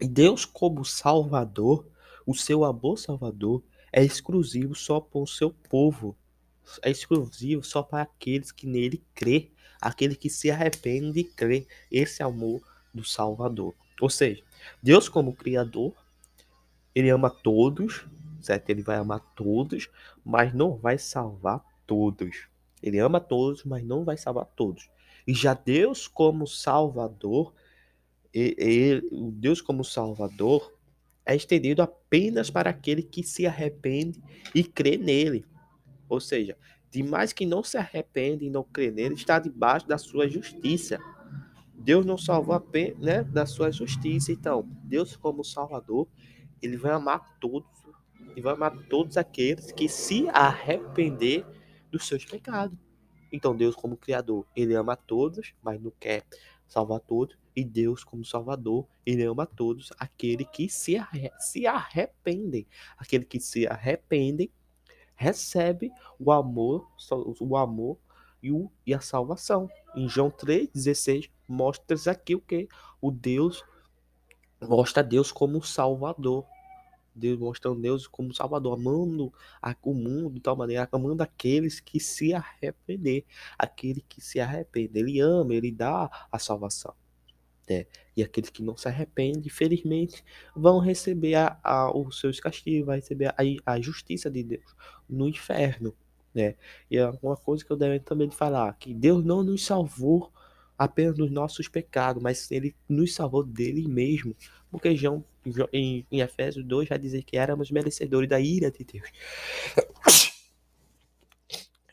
E 0.00 0.06
Deus 0.06 0.44
como 0.44 0.84
Salvador, 0.84 1.84
o 2.26 2.34
seu 2.34 2.64
amor 2.64 2.98
salvador 2.98 3.62
é 3.92 4.02
exclusivo 4.04 4.74
só 4.74 5.00
para 5.00 5.20
o 5.20 5.26
seu 5.26 5.50
povo. 5.50 6.16
É 6.82 6.90
exclusivo 6.90 7.64
só 7.64 7.82
para 7.82 8.02
aqueles 8.02 8.52
que 8.52 8.66
nele 8.66 9.02
crê, 9.14 9.50
aquele 9.80 10.14
que 10.14 10.30
se 10.30 10.50
arrepende 10.50 11.20
e 11.20 11.24
crê. 11.24 11.66
Esse 11.90 12.22
é 12.22 12.24
amor 12.24 12.62
do 12.94 13.04
Salvador. 13.04 13.74
Ou 14.00 14.08
seja, 14.08 14.42
Deus 14.82 15.08
como 15.08 15.34
criador, 15.34 15.92
ele 16.94 17.10
ama 17.10 17.30
todos, 17.30 18.06
certo? 18.40 18.70
Ele 18.70 18.82
vai 18.82 18.96
amar 18.96 19.20
todos, 19.34 19.88
mas 20.24 20.54
não 20.54 20.76
vai 20.76 20.98
salvar 20.98 21.64
todos. 21.86 22.48
Ele 22.82 22.98
ama 22.98 23.20
todos, 23.20 23.64
mas 23.64 23.84
não 23.84 24.04
vai 24.04 24.16
salvar 24.16 24.46
todos. 24.46 24.88
E 25.26 25.34
já 25.34 25.54
Deus 25.54 26.08
como 26.08 26.46
Salvador, 26.46 27.52
ele, 28.32 29.08
Deus 29.32 29.60
como 29.60 29.84
Salvador 29.84 30.72
é 31.32 31.36
estendido 31.36 31.80
apenas 31.80 32.50
para 32.50 32.70
aquele 32.70 33.04
que 33.04 33.22
se 33.22 33.46
arrepende 33.46 34.20
e 34.52 34.64
crê 34.64 34.96
nele. 34.96 35.46
Ou 36.08 36.18
seja, 36.20 36.56
demais 36.90 37.32
que 37.32 37.46
não 37.46 37.62
se 37.62 37.78
arrepende 37.78 38.44
e 38.44 38.50
não 38.50 38.64
crê 38.64 38.90
nele 38.90 39.14
está 39.14 39.38
debaixo 39.38 39.86
da 39.86 39.96
sua 39.96 40.28
justiça. 40.28 40.98
Deus 41.72 42.04
não 42.04 42.18
salvou 42.18 42.52
apenas 42.52 42.98
né, 42.98 43.22
da 43.22 43.46
sua 43.46 43.70
justiça. 43.70 44.32
Então, 44.32 44.68
Deus 44.82 45.14
como 45.14 45.44
Salvador, 45.44 46.08
ele 46.60 46.76
vai 46.76 46.90
amar 46.90 47.38
todos, 47.38 47.70
e 48.34 48.40
vai 48.40 48.54
amar 48.54 48.76
todos 48.88 49.16
aqueles 49.16 49.70
que 49.70 49.88
se 49.88 50.28
arrepender 50.30 51.46
dos 51.92 52.08
seus 52.08 52.24
pecados. 52.24 52.76
Então, 53.30 53.54
Deus 53.54 53.76
como 53.76 53.96
Criador, 53.96 54.44
ele 54.56 54.74
ama 54.74 54.96
todos, 54.96 55.54
mas 55.62 55.80
não 55.80 55.92
quer 55.92 56.24
salvar 56.70 57.00
todos. 57.00 57.36
E 57.54 57.64
Deus 57.64 58.04
como 58.04 58.24
Salvador, 58.24 58.86
ele 59.04 59.24
ama 59.24 59.44
todos, 59.44 59.92
aquele 59.98 60.44
que 60.44 60.68
se, 60.68 60.96
arre 60.96 61.30
se 61.38 61.66
arrependem. 61.66 62.66
Aquele 62.96 63.24
que 63.24 63.40
se 63.40 63.66
arrependem 63.66 64.50
recebe 65.14 65.90
o 66.18 66.32
amor, 66.32 66.88
o 67.40 67.56
amor 67.56 67.98
e, 68.42 68.52
o, 68.52 68.70
e 68.86 68.94
a 68.94 69.00
salvação. 69.00 69.68
Em 69.94 70.08
João 70.08 70.30
3,16 70.30 71.28
mostra 71.46 71.96
aqui 72.10 72.34
o 72.36 72.40
que? 72.40 72.68
O 73.00 73.10
Deus 73.10 73.64
mostra 74.62 75.02
Deus 75.02 75.32
como 75.32 75.62
Salvador. 75.62 76.46
Deus 77.20 77.38
mostrando 77.38 77.80
Deus 77.80 78.06
como 78.06 78.34
Salvador, 78.34 78.78
amando 78.78 79.32
o 79.82 79.94
mundo 79.94 80.34
de 80.34 80.40
tal 80.40 80.56
maneira, 80.56 80.88
amando 80.90 81.22
aqueles 81.22 81.78
que 81.80 82.00
se 82.00 82.34
arrepender, 82.34 83.24
aquele 83.58 84.04
que 84.08 84.20
se 84.20 84.40
arrepende, 84.40 84.98
ele 84.98 85.20
ama, 85.20 85.54
ele 85.54 85.70
dá 85.70 86.10
a 86.32 86.38
salvação. 86.38 86.94
Né? 87.68 87.86
E 88.16 88.22
aqueles 88.22 88.50
que 88.50 88.62
não 88.62 88.76
se 88.76 88.88
arrependem, 88.88 89.48
felizmente, 89.48 90.24
vão 90.56 90.80
receber 90.80 91.36
a, 91.36 91.60
a, 91.62 91.96
os 91.96 92.18
seus 92.18 92.40
castigos, 92.40 92.86
vai 92.86 92.96
receber 92.96 93.26
a, 93.26 93.36
a 93.64 93.80
justiça 93.80 94.28
de 94.28 94.42
Deus 94.42 94.74
no 95.08 95.28
inferno. 95.28 95.94
Né? 96.34 96.56
E 96.90 96.96
é 96.96 97.08
uma 97.22 97.36
coisa 97.36 97.64
que 97.64 97.70
eu 97.70 97.76
devo 97.76 98.02
também 98.04 98.30
falar, 98.30 98.76
que 98.78 98.92
Deus 98.92 99.24
não 99.24 99.42
nos 99.44 99.64
salvou 99.64 100.32
apenas 100.76 101.16
dos 101.16 101.30
nossos 101.30 101.68
pecados, 101.68 102.22
mas 102.22 102.50
ele 102.50 102.74
nos 102.88 103.14
salvou 103.14 103.44
dele 103.44 103.86
mesmo. 103.86 104.34
Porque 104.70 104.96
João, 104.96 105.24
em, 105.72 106.06
em 106.10 106.20
Efésios 106.20 106.64
2 106.64 106.88
vai 106.88 106.98
dizer 106.98 107.22
que 107.22 107.36
éramos 107.36 107.70
merecedores 107.70 108.28
da 108.28 108.40
ira 108.40 108.70
de 108.70 108.84
Deus. 108.84 109.08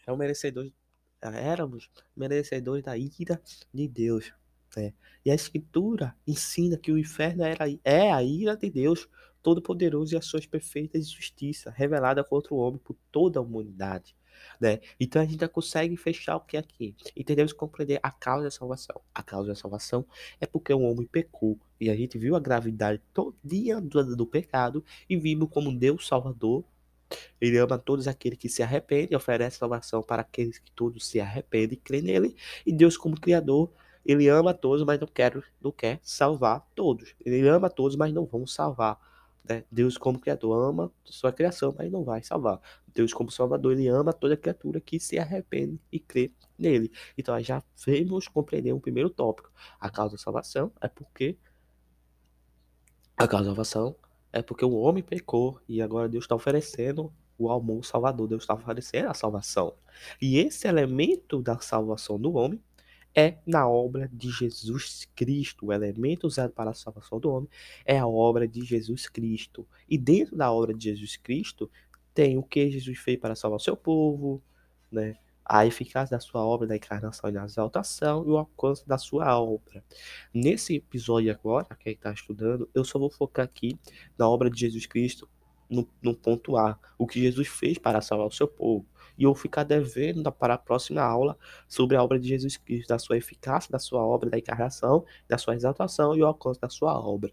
É 0.05 0.15
merecedores, 0.15 0.71
éramos 1.21 1.89
merecedores 2.15 2.81
da 2.81 2.97
ira 2.97 3.41
de 3.73 3.89
Deus. 3.89 4.31
Né? 4.73 4.93
E 5.25 5.29
a 5.29 5.35
Escritura 5.35 6.15
ensina 6.25 6.77
que 6.77 6.93
o 6.93 6.97
inferno 6.97 7.43
era, 7.43 7.65
é 7.83 8.09
a 8.09 8.23
ira 8.23 8.55
de 8.55 8.69
Deus 8.69 9.09
Todo-Poderoso 9.43 10.15
e 10.15 10.17
as 10.17 10.25
suas 10.25 10.45
perfeitas 10.45 11.11
justiça, 11.11 11.69
revelada 11.71 12.23
contra 12.23 12.53
o 12.53 12.57
homem 12.57 12.79
por 12.79 12.95
toda 13.11 13.39
a 13.39 13.41
humanidade 13.41 14.15
né? 14.59 14.79
Então 14.99 15.21
a 15.21 15.25
gente 15.25 15.39
já 15.39 15.47
consegue 15.47 15.95
fechar 15.97 16.35
o 16.35 16.41
que 16.41 16.57
é 16.57 16.59
aqui. 16.59 16.95
Entendemos 17.15 17.53
compreender 17.53 17.99
a 18.01 18.11
causa 18.11 18.45
da 18.45 18.51
salvação. 18.51 19.01
A 19.13 19.23
causa 19.23 19.49
da 19.49 19.55
salvação 19.55 20.05
é 20.39 20.45
porque 20.45 20.73
o 20.73 20.81
homem 20.81 21.07
pecou. 21.07 21.59
E 21.79 21.89
a 21.89 21.95
gente 21.95 22.17
viu 22.17 22.35
a 22.35 22.39
gravidade 22.39 23.01
todinha 23.13 23.79
do, 23.79 24.15
do 24.15 24.25
pecado 24.25 24.83
e 25.09 25.17
vimos 25.17 25.49
como 25.49 25.71
Deus 25.71 26.07
Salvador. 26.07 26.63
Ele 27.39 27.57
ama 27.57 27.77
todos 27.77 28.07
aqueles 28.07 28.37
que 28.37 28.49
se 28.49 28.61
arrependem 28.61 29.15
oferece 29.15 29.57
salvação 29.57 30.01
para 30.01 30.21
aqueles 30.21 30.59
que 30.59 30.71
todos 30.71 31.07
se 31.07 31.19
arrependem 31.19 31.77
e 31.77 31.81
creem 31.81 32.03
nele. 32.03 32.35
E 32.65 32.71
Deus, 32.71 32.97
como 32.97 33.19
Criador, 33.19 33.71
ele 34.05 34.27
ama 34.29 34.53
todos, 34.53 34.85
mas 34.85 34.99
não 34.99 35.07
quer, 35.07 35.33
não 35.61 35.71
quer 35.71 35.99
salvar 36.01 36.65
todos. 36.73 37.13
Ele 37.25 37.47
ama 37.47 37.69
todos, 37.69 37.95
mas 37.95 38.13
não 38.13 38.25
vão 38.25 38.47
salvar. 38.47 38.99
Né? 39.47 39.63
Deus, 39.71 39.97
como 39.97 40.19
Criador, 40.19 40.69
ama 40.69 40.91
sua 41.03 41.31
criação, 41.31 41.73
mas 41.77 41.91
não 41.91 42.03
vai 42.03 42.21
salvar. 42.23 42.59
Deus, 42.93 43.13
como 43.13 43.31
Salvador, 43.31 43.73
ele 43.73 43.87
ama 43.87 44.11
toda 44.11 44.35
criatura 44.35 44.81
que 44.81 44.99
se 44.99 45.17
arrepende 45.17 45.79
e 45.91 45.99
crê 45.99 46.31
nele. 46.57 46.91
Então, 47.17 47.39
já 47.41 47.63
vemos 47.85 48.27
compreender 48.27 48.73
um 48.73 48.79
primeiro 48.79 49.09
tópico. 49.09 49.51
A 49.79 49.89
causa 49.89 50.15
da 50.15 50.21
salvação 50.21 50.71
é 50.81 50.87
porque. 50.87 51.37
A 53.17 53.27
salvação 53.27 53.95
é 54.31 54.43
porque 54.43 54.63
o 54.63 54.75
homem 54.75 55.01
pecou 55.01 55.59
e 55.67 55.81
agora 55.81 56.07
Deus 56.07 56.25
está 56.25 56.35
oferecendo 56.35 57.11
o 57.35 57.49
almoço 57.49 57.89
salvador. 57.89 58.27
Deus 58.27 58.43
está 58.43 58.53
oferecendo 58.53 59.09
a 59.09 59.13
salvação. 59.15 59.73
E 60.21 60.37
esse 60.37 60.67
elemento 60.67 61.41
da 61.41 61.57
salvação 61.57 62.19
do 62.19 62.33
homem 62.33 62.61
é 63.15 63.39
na 63.43 63.67
obra 63.67 64.07
de 64.13 64.29
Jesus 64.29 65.07
Cristo. 65.15 65.65
O 65.65 65.73
elemento 65.73 66.27
usado 66.27 66.51
para 66.51 66.69
a 66.69 66.75
salvação 66.75 67.19
do 67.19 67.31
homem 67.31 67.49
é 67.83 67.97
a 67.97 68.05
obra 68.05 68.47
de 68.47 68.63
Jesus 68.63 69.09
Cristo. 69.09 69.67
E 69.89 69.97
dentro 69.97 70.37
da 70.37 70.51
obra 70.51 70.71
de 70.71 70.83
Jesus 70.83 71.17
Cristo 71.17 71.71
tem 72.13 72.37
o 72.37 72.43
que 72.43 72.69
Jesus 72.69 72.99
fez 72.99 73.19
para 73.19 73.35
salvar 73.35 73.59
seu 73.59 73.75
povo, 73.75 74.43
né? 74.91 75.17
A 75.49 75.65
eficácia 75.65 76.17
da 76.17 76.19
sua 76.19 76.43
obra 76.43 76.67
da 76.67 76.75
encarnação 76.75 77.29
e 77.29 77.33
da 77.33 77.45
exaltação 77.45 78.25
e 78.27 78.29
o 78.29 78.37
alcance 78.37 78.85
da 78.87 78.97
sua 78.97 79.39
obra. 79.39 79.83
Nesse 80.33 80.75
episódio 80.75 81.31
agora, 81.31 81.67
quem 81.79 81.93
está 81.93 82.11
estudando, 82.11 82.69
eu 82.73 82.83
só 82.83 82.99
vou 82.99 83.09
focar 83.09 83.45
aqui 83.45 83.79
na 84.17 84.27
obra 84.27 84.49
de 84.49 84.59
Jesus 84.59 84.85
Cristo 84.85 85.27
no, 85.69 85.87
no 86.01 86.13
ponto 86.13 86.57
A, 86.57 86.77
o 86.97 87.07
que 87.07 87.21
Jesus 87.21 87.47
fez 87.47 87.77
para 87.77 88.01
salvar 88.01 88.27
o 88.27 88.31
seu 88.31 88.47
povo 88.47 88.85
e 89.17 89.23
eu 89.23 89.33
ficar 89.33 89.63
devendo 89.63 90.31
para 90.31 90.53
a 90.53 90.57
próxima 90.57 91.01
aula 91.01 91.37
sobre 91.67 91.95
a 91.95 92.03
obra 92.03 92.19
de 92.19 92.27
Jesus 92.27 92.57
Cristo, 92.57 92.89
da 92.89 92.99
sua 92.99 93.17
eficácia, 93.17 93.71
da 93.71 93.79
sua 93.79 94.05
obra, 94.05 94.29
da 94.29 94.37
encarnação, 94.37 95.05
da 95.27 95.37
sua 95.37 95.55
exaltação 95.55 96.15
e 96.15 96.21
o 96.21 96.25
alcance 96.25 96.59
da 96.59 96.69
sua 96.69 96.97
obra. 96.99 97.31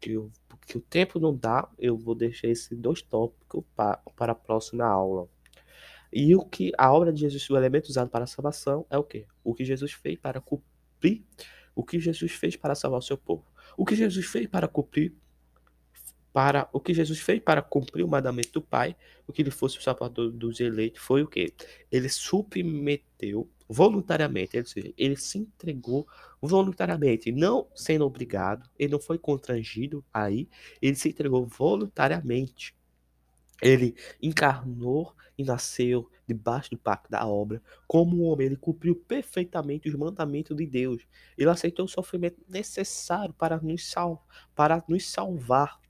Que, 0.00 0.12
eu, 0.12 0.30
que 0.66 0.78
o 0.78 0.80
tempo 0.80 1.20
não 1.20 1.36
dá, 1.36 1.68
eu 1.78 1.96
vou 1.96 2.14
deixar 2.14 2.48
esses 2.48 2.76
dois 2.78 3.02
tópicos 3.02 3.62
para, 3.76 3.98
para 4.16 4.32
a 4.32 4.34
próxima 4.34 4.86
aula. 4.86 5.28
E 6.12 6.34
o 6.34 6.44
que 6.44 6.72
a 6.76 6.92
obra 6.92 7.12
de 7.12 7.20
Jesus, 7.20 7.48
o 7.50 7.56
elemento 7.56 7.88
usado 7.88 8.10
para 8.10 8.24
a 8.24 8.26
salvação 8.26 8.86
é 8.90 8.98
o 8.98 9.04
que? 9.04 9.26
O 9.44 9.54
que 9.54 9.64
Jesus 9.64 9.92
fez 9.92 10.18
para 10.18 10.40
cumprir, 10.40 11.24
o 11.74 11.84
que 11.84 12.00
Jesus 12.00 12.32
fez 12.32 12.56
para 12.56 12.74
salvar 12.74 12.98
o 12.98 13.02
seu 13.02 13.16
povo. 13.16 13.44
O 13.76 13.84
que 13.84 13.94
Jesus 13.94 14.26
fez 14.26 14.46
para 14.46 14.66
cumprir 14.66 15.14
para 16.32 16.68
o 16.72 16.80
que 16.80 16.94
Jesus 16.94 17.18
fez 17.18 17.40
para 17.40 17.60
cumprir 17.62 18.04
o 18.04 18.08
mandamento 18.08 18.52
do 18.52 18.62
Pai, 18.62 18.96
o 19.26 19.32
que 19.32 19.42
ele 19.42 19.50
fosse 19.50 19.78
o 19.78 19.82
salvador 19.82 20.30
dos 20.30 20.60
eleitos, 20.60 21.02
foi 21.02 21.22
o 21.22 21.26
que? 21.26 21.52
Ele 21.90 22.08
submeteu 22.08 23.48
voluntariamente, 23.68 24.58
ou 24.58 24.66
seja, 24.66 24.92
ele 24.96 25.16
se 25.16 25.38
entregou 25.38 26.06
voluntariamente, 26.40 27.30
não 27.30 27.68
sendo 27.74 28.04
obrigado, 28.04 28.68
ele 28.78 28.92
não 28.92 29.00
foi 29.00 29.18
constrangido 29.18 30.04
aí, 30.12 30.48
ele 30.80 30.96
se 30.96 31.08
entregou 31.08 31.46
voluntariamente. 31.46 32.74
Ele 33.62 33.94
encarnou 34.22 35.14
e 35.40 35.44
nasceu 35.44 36.08
debaixo 36.26 36.70
do 36.70 36.78
pacto 36.78 37.10
da 37.10 37.26
obra. 37.26 37.62
Como 37.86 38.22
homem, 38.22 38.46
ele 38.46 38.56
cumpriu 38.56 38.94
perfeitamente 38.94 39.88
os 39.88 39.94
mandamentos 39.94 40.56
de 40.56 40.66
Deus. 40.66 41.06
Ele 41.36 41.50
aceitou 41.50 41.84
o 41.84 41.88
sofrimento 41.88 42.40
necessário 42.48 43.34
para 43.34 43.58
nos, 43.60 43.90
sal 43.90 44.26
para 44.54 44.84
nos 44.88 45.10
salvar 45.10 45.80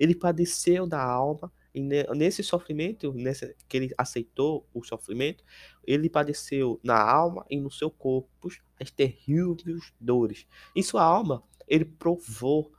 ele 0.00 0.14
padeceu 0.14 0.86
da 0.86 1.02
alma, 1.04 1.52
e 1.74 1.80
nesse 1.80 2.42
sofrimento, 2.42 3.12
nesse, 3.12 3.54
que 3.68 3.76
ele 3.76 3.94
aceitou 3.98 4.66
o 4.72 4.82
sofrimento, 4.82 5.44
ele 5.84 6.08
padeceu 6.08 6.80
na 6.82 6.98
alma 6.98 7.44
e 7.50 7.60
no 7.60 7.70
seu 7.70 7.90
corpo 7.90 8.48
as 8.80 8.90
terríveis 8.90 9.92
dores. 10.00 10.46
Em 10.74 10.82
sua 10.82 11.04
alma, 11.04 11.44
ele 11.68 11.84
provou 11.84 12.72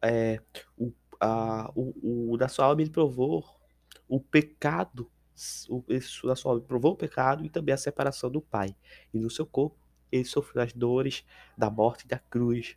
é, 0.00 0.40
o, 0.78 0.92
a, 1.20 1.70
o, 1.74 2.32
o, 2.32 2.36
da 2.36 2.46
sua 2.46 2.66
alma, 2.66 2.80
ele 2.80 2.90
provou 2.90 3.44
o 4.08 4.20
pecado, 4.20 5.10
o, 5.68 5.84
da 6.24 6.36
sua 6.36 6.52
alma, 6.52 6.64
provou 6.64 6.92
o 6.92 6.96
pecado 6.96 7.44
e 7.44 7.48
também 7.48 7.74
a 7.74 7.78
separação 7.78 8.30
do 8.30 8.40
Pai. 8.40 8.74
E 9.12 9.18
no 9.18 9.30
seu 9.30 9.46
corpo, 9.46 9.76
ele 10.10 10.24
sofreu 10.24 10.62
as 10.62 10.72
dores 10.72 11.24
da 11.56 11.70
morte 11.70 12.06
da 12.06 12.18
cruz. 12.18 12.76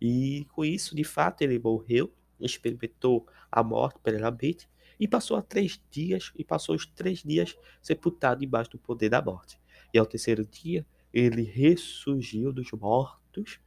E 0.00 0.46
com 0.52 0.64
isso, 0.64 0.94
de 0.94 1.04
fato, 1.04 1.42
ele 1.42 1.58
morreu 1.58 2.12
experimentou 2.44 3.26
a 3.50 3.62
morte 3.62 3.98
plenamente 4.02 4.68
e 4.98 5.08
passou 5.08 5.36
a 5.36 5.42
três 5.42 5.80
dias 5.90 6.32
e 6.36 6.44
passou 6.44 6.74
os 6.74 6.86
três 6.86 7.22
dias 7.22 7.56
sepultado 7.80 8.40
debaixo 8.40 8.70
do 8.72 8.78
poder 8.78 9.08
da 9.08 9.22
morte. 9.22 9.58
E 9.92 9.98
ao 9.98 10.06
terceiro 10.06 10.44
dia 10.46 10.86
ele 11.12 11.42
ressurgiu 11.42 12.52
dos 12.52 12.70
mortos 12.72 13.60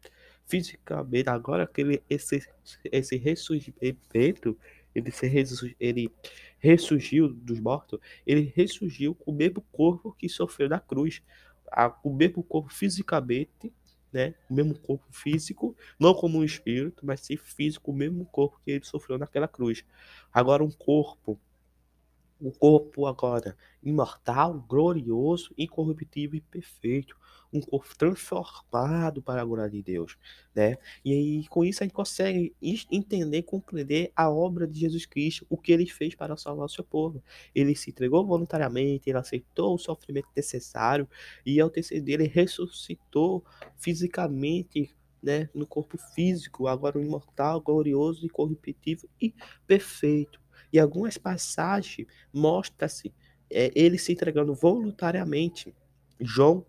fisicamente. 0.45 1.29
Agora 1.29 1.67
que 1.67 1.81
ele, 1.81 2.03
esse, 2.09 2.47
esse 2.85 3.17
ressurgimento, 3.17 4.57
ele, 4.95 5.11
se 5.11 5.75
ele 5.79 6.09
ressurgiu 6.57 7.27
dos 7.27 7.59
mortos, 7.59 7.99
ele 8.25 8.51
ressurgiu 8.55 9.13
com 9.13 9.31
o 9.31 9.35
mesmo 9.35 9.61
corpo 9.71 10.15
que 10.17 10.29
sofreu 10.29 10.69
na 10.69 10.79
cruz, 10.79 11.21
o 12.03 12.13
mesmo 12.13 12.41
corpo 12.41 12.73
fisicamente 12.73 13.71
né? 14.15 14.33
O 14.49 14.53
mesmo 14.53 14.73
corpo 14.79 15.05
físico, 15.11 15.75
não 15.99 16.13
como 16.13 16.37
um 16.37 16.43
espírito, 16.45 17.05
mas 17.05 17.19
sim 17.19 17.35
físico, 17.35 17.91
o 17.91 17.93
mesmo 17.93 18.25
corpo 18.25 18.61
que 18.63 18.71
ele 18.71 18.85
sofreu 18.85 19.17
naquela 19.17 19.45
cruz. 19.45 19.83
Agora 20.31 20.63
um 20.63 20.71
corpo, 20.71 21.37
um 22.39 22.49
corpo 22.49 23.07
agora 23.07 23.57
imortal, 23.83 24.53
glorioso, 24.69 25.53
incorruptível 25.57 26.37
e 26.37 26.41
perfeito, 26.41 27.17
um 27.55 27.61
corpo 27.61 27.95
transformado 27.97 29.21
para 29.21 29.41
a 29.41 29.45
glória 29.45 29.69
de 29.69 29.81
Deus, 29.81 30.17
né? 30.53 30.77
E 31.03 31.13
aí 31.13 31.47
com 31.47 31.63
isso 31.63 31.83
a 31.83 31.85
gente 31.85 31.93
consegue 31.93 32.55
entender, 32.91 33.43
compreender 33.43 34.11
a 34.15 34.29
obra 34.29 34.67
de 34.67 34.79
Jesus 34.79 35.05
Cristo, 35.05 35.45
o 35.49 35.57
que 35.57 35.71
ele 35.71 35.85
fez 35.85 36.15
para 36.15 36.35
salvar 36.37 36.65
o 36.65 36.69
seu 36.69 36.83
povo. 36.83 37.23
Ele 37.53 37.75
se 37.75 37.89
entregou 37.89 38.25
voluntariamente, 38.25 39.09
ele 39.09 39.17
aceitou 39.17 39.75
o 39.75 39.79
sofrimento 39.79 40.27
necessário 40.35 41.07
e 41.45 41.59
ao 41.59 41.69
terceiro 41.69 42.03
dia 42.03 42.15
ele 42.15 42.27
ressuscitou 42.27 43.43
fisicamente 43.77 44.95
né, 45.21 45.49
no 45.55 45.65
corpo 45.65 45.97
físico, 45.97 46.67
agora 46.67 47.01
imortal, 47.01 47.59
glorioso, 47.59 48.25
incorruptível 48.25 49.09
e 49.19 49.33
perfeito. 49.65 50.39
E 50.71 50.79
algumas 50.79 51.17
passagens 51.17 52.07
mostra-se 52.31 53.11
é, 53.49 53.71
ele 53.75 53.97
se 53.97 54.11
entregando 54.11 54.53
voluntariamente. 54.53 55.73
João, 56.19 56.65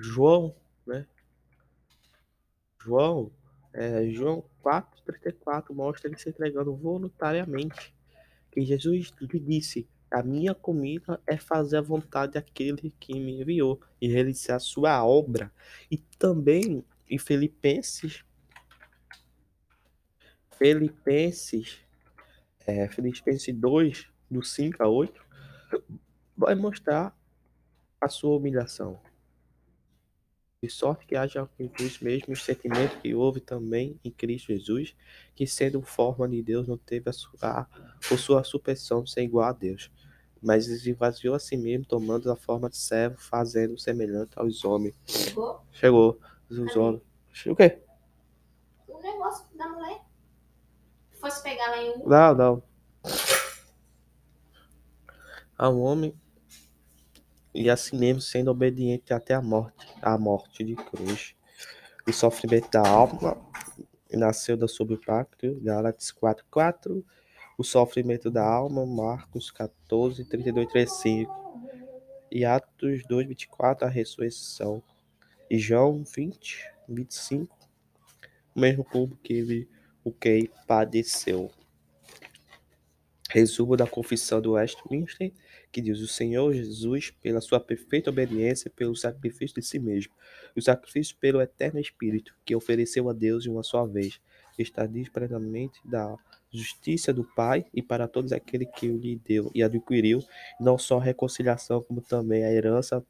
João, 0.00 0.54
né? 0.86 1.04
João, 2.80 3.32
é, 3.74 4.08
João 4.10 4.44
4,34 4.64 5.74
mostra 5.74 6.08
ele 6.08 6.16
se 6.16 6.28
entregando 6.28 6.74
voluntariamente. 6.76 7.92
Que 8.52 8.64
Jesus 8.64 9.12
lhe 9.20 9.40
disse: 9.40 9.88
A 10.08 10.22
minha 10.22 10.54
comida 10.54 11.20
é 11.26 11.36
fazer 11.36 11.78
a 11.78 11.82
vontade 11.82 12.34
daquele 12.34 12.94
que 13.00 13.18
me 13.18 13.40
enviou 13.40 13.80
e 14.00 14.06
realizar 14.06 14.56
a 14.56 14.60
sua 14.60 15.04
obra. 15.04 15.52
E 15.90 15.98
também 15.98 16.84
em 17.10 17.18
Filipenses, 17.18 18.24
Filipenses, 20.56 21.80
é, 22.66 22.86
Filipenses 22.88 23.54
2, 23.54 24.08
do 24.30 24.42
5 24.44 24.82
a 24.82 24.88
8, 24.88 25.26
vai 26.36 26.54
mostrar 26.54 27.16
a 28.00 28.08
sua 28.08 28.36
humilhação. 28.36 29.00
De 30.60 30.68
sorte 30.68 31.06
que 31.06 31.14
haja 31.14 31.48
vós 31.78 32.00
mesmos 32.00 32.44
sentimento 32.44 33.00
que 33.00 33.14
houve 33.14 33.40
também 33.40 33.98
em 34.04 34.10
Cristo 34.10 34.52
Jesus, 34.52 34.96
que 35.34 35.46
sendo 35.46 35.80
forma 35.82 36.28
de 36.28 36.42
Deus 36.42 36.66
não 36.66 36.76
teve 36.76 37.08
a 37.08 37.12
sua, 37.12 37.68
por 38.08 38.18
sua 38.18 38.42
supressão 38.42 39.06
sem 39.06 39.26
igual 39.26 39.48
a 39.48 39.52
Deus, 39.52 39.90
mas 40.42 40.66
esvaziou 40.66 41.34
a 41.34 41.38
si 41.38 41.56
mesmo, 41.56 41.86
tomando 41.86 42.30
a 42.32 42.36
forma 42.36 42.68
de 42.68 42.76
servo, 42.76 43.18
fazendo 43.18 43.78
semelhante 43.78 44.32
aos 44.34 44.64
homens. 44.64 44.96
Chegou? 45.06 45.60
Chegou. 45.70 46.20
Os 46.50 46.76
homens. 46.76 47.02
O 47.46 47.54
quê? 47.54 47.80
O 48.88 49.00
negócio 49.00 49.46
da 49.56 49.68
mulher. 49.68 50.00
Fosse 51.20 51.42
pegar 51.42 51.70
lá 51.70 51.82
em 51.82 51.90
um. 51.90 52.08
Não, 52.08 52.34
não 52.34 52.62
ao 55.58 55.76
homem 55.76 56.14
e 57.58 57.68
assim 57.68 57.98
mesmo 57.98 58.20
sendo 58.20 58.52
obediente 58.52 59.12
até 59.12 59.34
a 59.34 59.42
morte, 59.42 59.84
a 60.00 60.16
morte 60.16 60.62
de 60.62 60.76
cruz. 60.76 61.34
O 62.06 62.12
sofrimento 62.12 62.70
da 62.70 62.88
alma 62.88 63.36
nasceu 64.12 64.56
da 64.56 64.68
sob 64.68 64.94
o 64.94 65.00
pacto, 65.00 65.58
Gálatas 65.60 66.12
4:4. 66.12 67.04
O 67.58 67.64
sofrimento 67.64 68.30
da 68.30 68.46
alma, 68.46 68.86
Marcos 68.86 69.50
14, 69.50 70.24
32, 70.24 70.68
35. 70.68 71.34
E 72.30 72.44
Atos 72.44 73.02
2, 73.08 73.26
24, 73.26 73.88
a 73.88 73.90
ressurreição. 73.90 74.80
E 75.50 75.58
João 75.58 76.04
20, 76.04 76.64
25, 76.88 77.58
o 78.54 78.60
mesmo 78.60 78.84
povo 78.84 79.16
que 79.16 79.32
ele, 79.32 79.68
o 80.04 80.12
que 80.12 80.48
padeceu. 80.64 81.50
Resumo 83.28 83.76
da 83.76 83.86
confissão 83.86 84.40
do 84.40 84.52
Westminster, 84.52 85.32
que 85.70 85.80
diz: 85.80 86.00
O 86.00 86.08
Senhor 86.08 86.52
Jesus, 86.52 87.10
pela 87.22 87.40
sua 87.40 87.60
perfeita 87.60 88.10
obediência, 88.10 88.70
pelo 88.74 88.94
sacrifício 88.96 89.60
de 89.60 89.66
si 89.66 89.78
mesmo, 89.78 90.12
o 90.56 90.62
sacrifício 90.62 91.16
pelo 91.20 91.40
eterno 91.40 91.80
Espírito, 91.80 92.34
que 92.44 92.54
ofereceu 92.54 93.08
a 93.08 93.12
Deus 93.12 93.42
de 93.42 93.50
uma 93.50 93.62
só 93.62 93.86
vez, 93.86 94.20
está 94.58 94.88
plenamente 95.12 95.80
da 95.84 96.16
justiça 96.50 97.12
do 97.12 97.24
Pai 97.24 97.66
e 97.74 97.82
para 97.82 98.08
todos 98.08 98.32
aqueles 98.32 98.68
que 98.74 98.88
lhe 98.88 99.16
deu 99.16 99.50
e 99.54 99.62
adquiriu, 99.62 100.20
não 100.58 100.78
só 100.78 100.98
a 100.98 101.04
reconciliação, 101.04 101.82
como 101.82 102.00
também 102.00 102.44
a 102.44 102.52
herança 102.52 103.04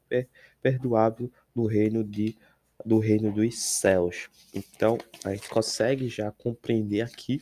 perdoável 0.61 1.31
no 1.55 1.65
reino 1.65 2.03
de 2.03 2.37
do 2.85 2.97
reino 2.97 3.29
dos 3.29 3.59
céus. 3.59 4.29
Então, 4.53 4.97
a 5.25 5.33
gente 5.33 5.49
consegue 5.49 6.07
já 6.07 6.31
compreender 6.31 7.01
aqui 7.01 7.41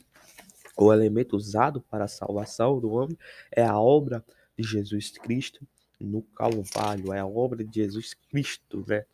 o 0.76 0.92
elemento 0.92 1.36
usado 1.36 1.80
para 1.80 2.04
a 2.04 2.08
salvação 2.08 2.78
do 2.78 2.90
homem 2.90 3.18
é 3.50 3.64
a 3.64 3.78
obra 3.78 4.24
de 4.58 4.66
Jesus 4.66 5.10
Cristo 5.10 5.66
no 6.00 6.22
Calvário, 6.22 7.12
é 7.12 7.20
a 7.20 7.26
obra 7.26 7.64
de 7.64 7.82
Jesus 7.82 8.14
Cristo, 8.14 8.84
né? 8.86 9.04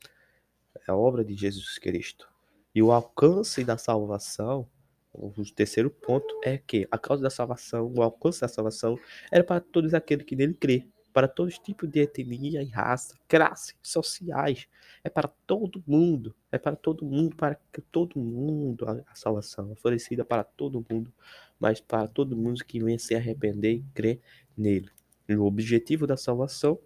É 0.87 0.91
a 0.91 0.97
obra 0.97 1.25
de 1.25 1.35
Jesus 1.35 1.79
Cristo. 1.79 2.29
E 2.75 2.83
o 2.83 2.93
alcance 2.93 3.65
da 3.65 3.79
salvação, 3.79 4.69
o 5.13 5.31
terceiro 5.55 5.91
ponto 5.91 6.41
é 6.45 6.59
que 6.59 6.87
a 6.91 6.99
causa 6.99 7.23
da 7.23 7.31
salvação, 7.31 7.93
o 7.95 8.03
alcance 8.03 8.41
da 8.41 8.49
salvação 8.49 8.99
era 9.31 9.45
para 9.45 9.61
todos 9.61 9.95
aqueles 9.95 10.27
que 10.27 10.35
nele 10.35 10.55
crê 10.55 10.87
para 11.15 11.29
todos 11.29 11.55
os 11.55 11.61
tipos 11.61 11.89
de 11.89 12.01
etnia 12.01 12.61
e 12.61 12.67
raça, 12.67 13.17
classes 13.29 13.77
sociais. 13.81 14.67
É 15.05 15.09
para 15.09 15.29
todo 15.47 15.83
mundo. 15.87 16.35
É 16.51 16.59
para 16.59 16.75
todo 16.75 17.07
mundo, 17.07 17.37
para 17.37 17.57
todo 17.93 18.19
mundo 18.19 18.85
a 19.07 19.15
salvação 19.15 19.71
oferecida 19.71 20.25
para 20.25 20.43
todo 20.43 20.85
mundo, 20.91 21.13
mas 21.59 21.81
para 21.81 22.09
todo 22.09 22.37
mundo 22.37 22.65
que 22.65 22.83
venha 22.83 22.99
se 22.99 23.15
arrepender 23.15 23.75
e 23.75 23.85
crer 23.95 24.21
nele. 24.57 24.91
E 25.29 25.35
o 25.35 25.45
objetivo 25.45 26.07
da 26.07 26.17
salvação 26.17 26.79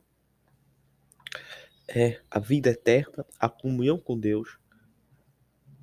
é 1.88 2.20
a 2.30 2.38
vida 2.38 2.70
eterna, 2.70 3.24
a 3.38 3.48
comunhão 3.48 3.98
com 3.98 4.18
Deus, 4.18 4.58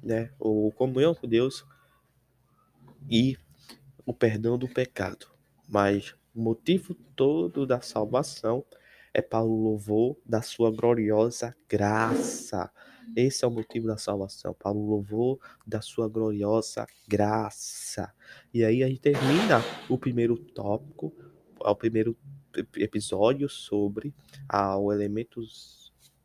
né? 0.01 0.31
O 0.39 0.71
comunhão 0.71 1.15
com 1.15 1.27
Deus 1.27 1.65
e 3.09 3.37
o 4.05 4.13
perdão 4.13 4.57
do 4.57 4.67
pecado. 4.67 5.27
Mas 5.67 6.15
o 6.33 6.41
motivo 6.41 6.93
todo 7.15 7.65
da 7.65 7.81
salvação 7.81 8.63
é 9.13 9.21
para 9.21 9.43
o 9.43 9.63
louvor 9.63 10.17
da 10.25 10.41
sua 10.41 10.69
gloriosa 10.69 11.55
graça. 11.67 12.71
Esse 13.15 13.45
é 13.45 13.47
o 13.47 13.51
motivo 13.51 13.87
da 13.87 13.97
salvação, 13.97 14.53
para 14.53 14.71
o 14.71 14.89
louvor 14.89 15.39
da 15.65 15.81
sua 15.81 16.07
gloriosa 16.07 16.85
graça. 17.07 18.13
E 18.53 18.63
aí 18.63 18.83
a 18.83 18.87
gente 18.87 18.99
termina 18.99 19.61
o 19.89 19.97
primeiro 19.97 20.37
tópico, 20.37 21.13
o 21.59 21.75
primeiro 21.75 22.17
episódio 22.77 23.49
sobre 23.49 24.13
ah, 24.47 24.77
o 24.77 24.91
elemento 24.91 25.41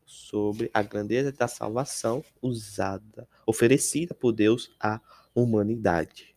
sobre 0.07 0.71
a 0.75 0.83
grandeza 0.83 1.31
da 1.31 1.47
salvação 1.47 2.25
usada, 2.43 3.29
oferecida 3.47 4.15
por 4.15 4.33
Deus 4.33 4.71
à 4.81 5.01
humanidade. 5.35 6.35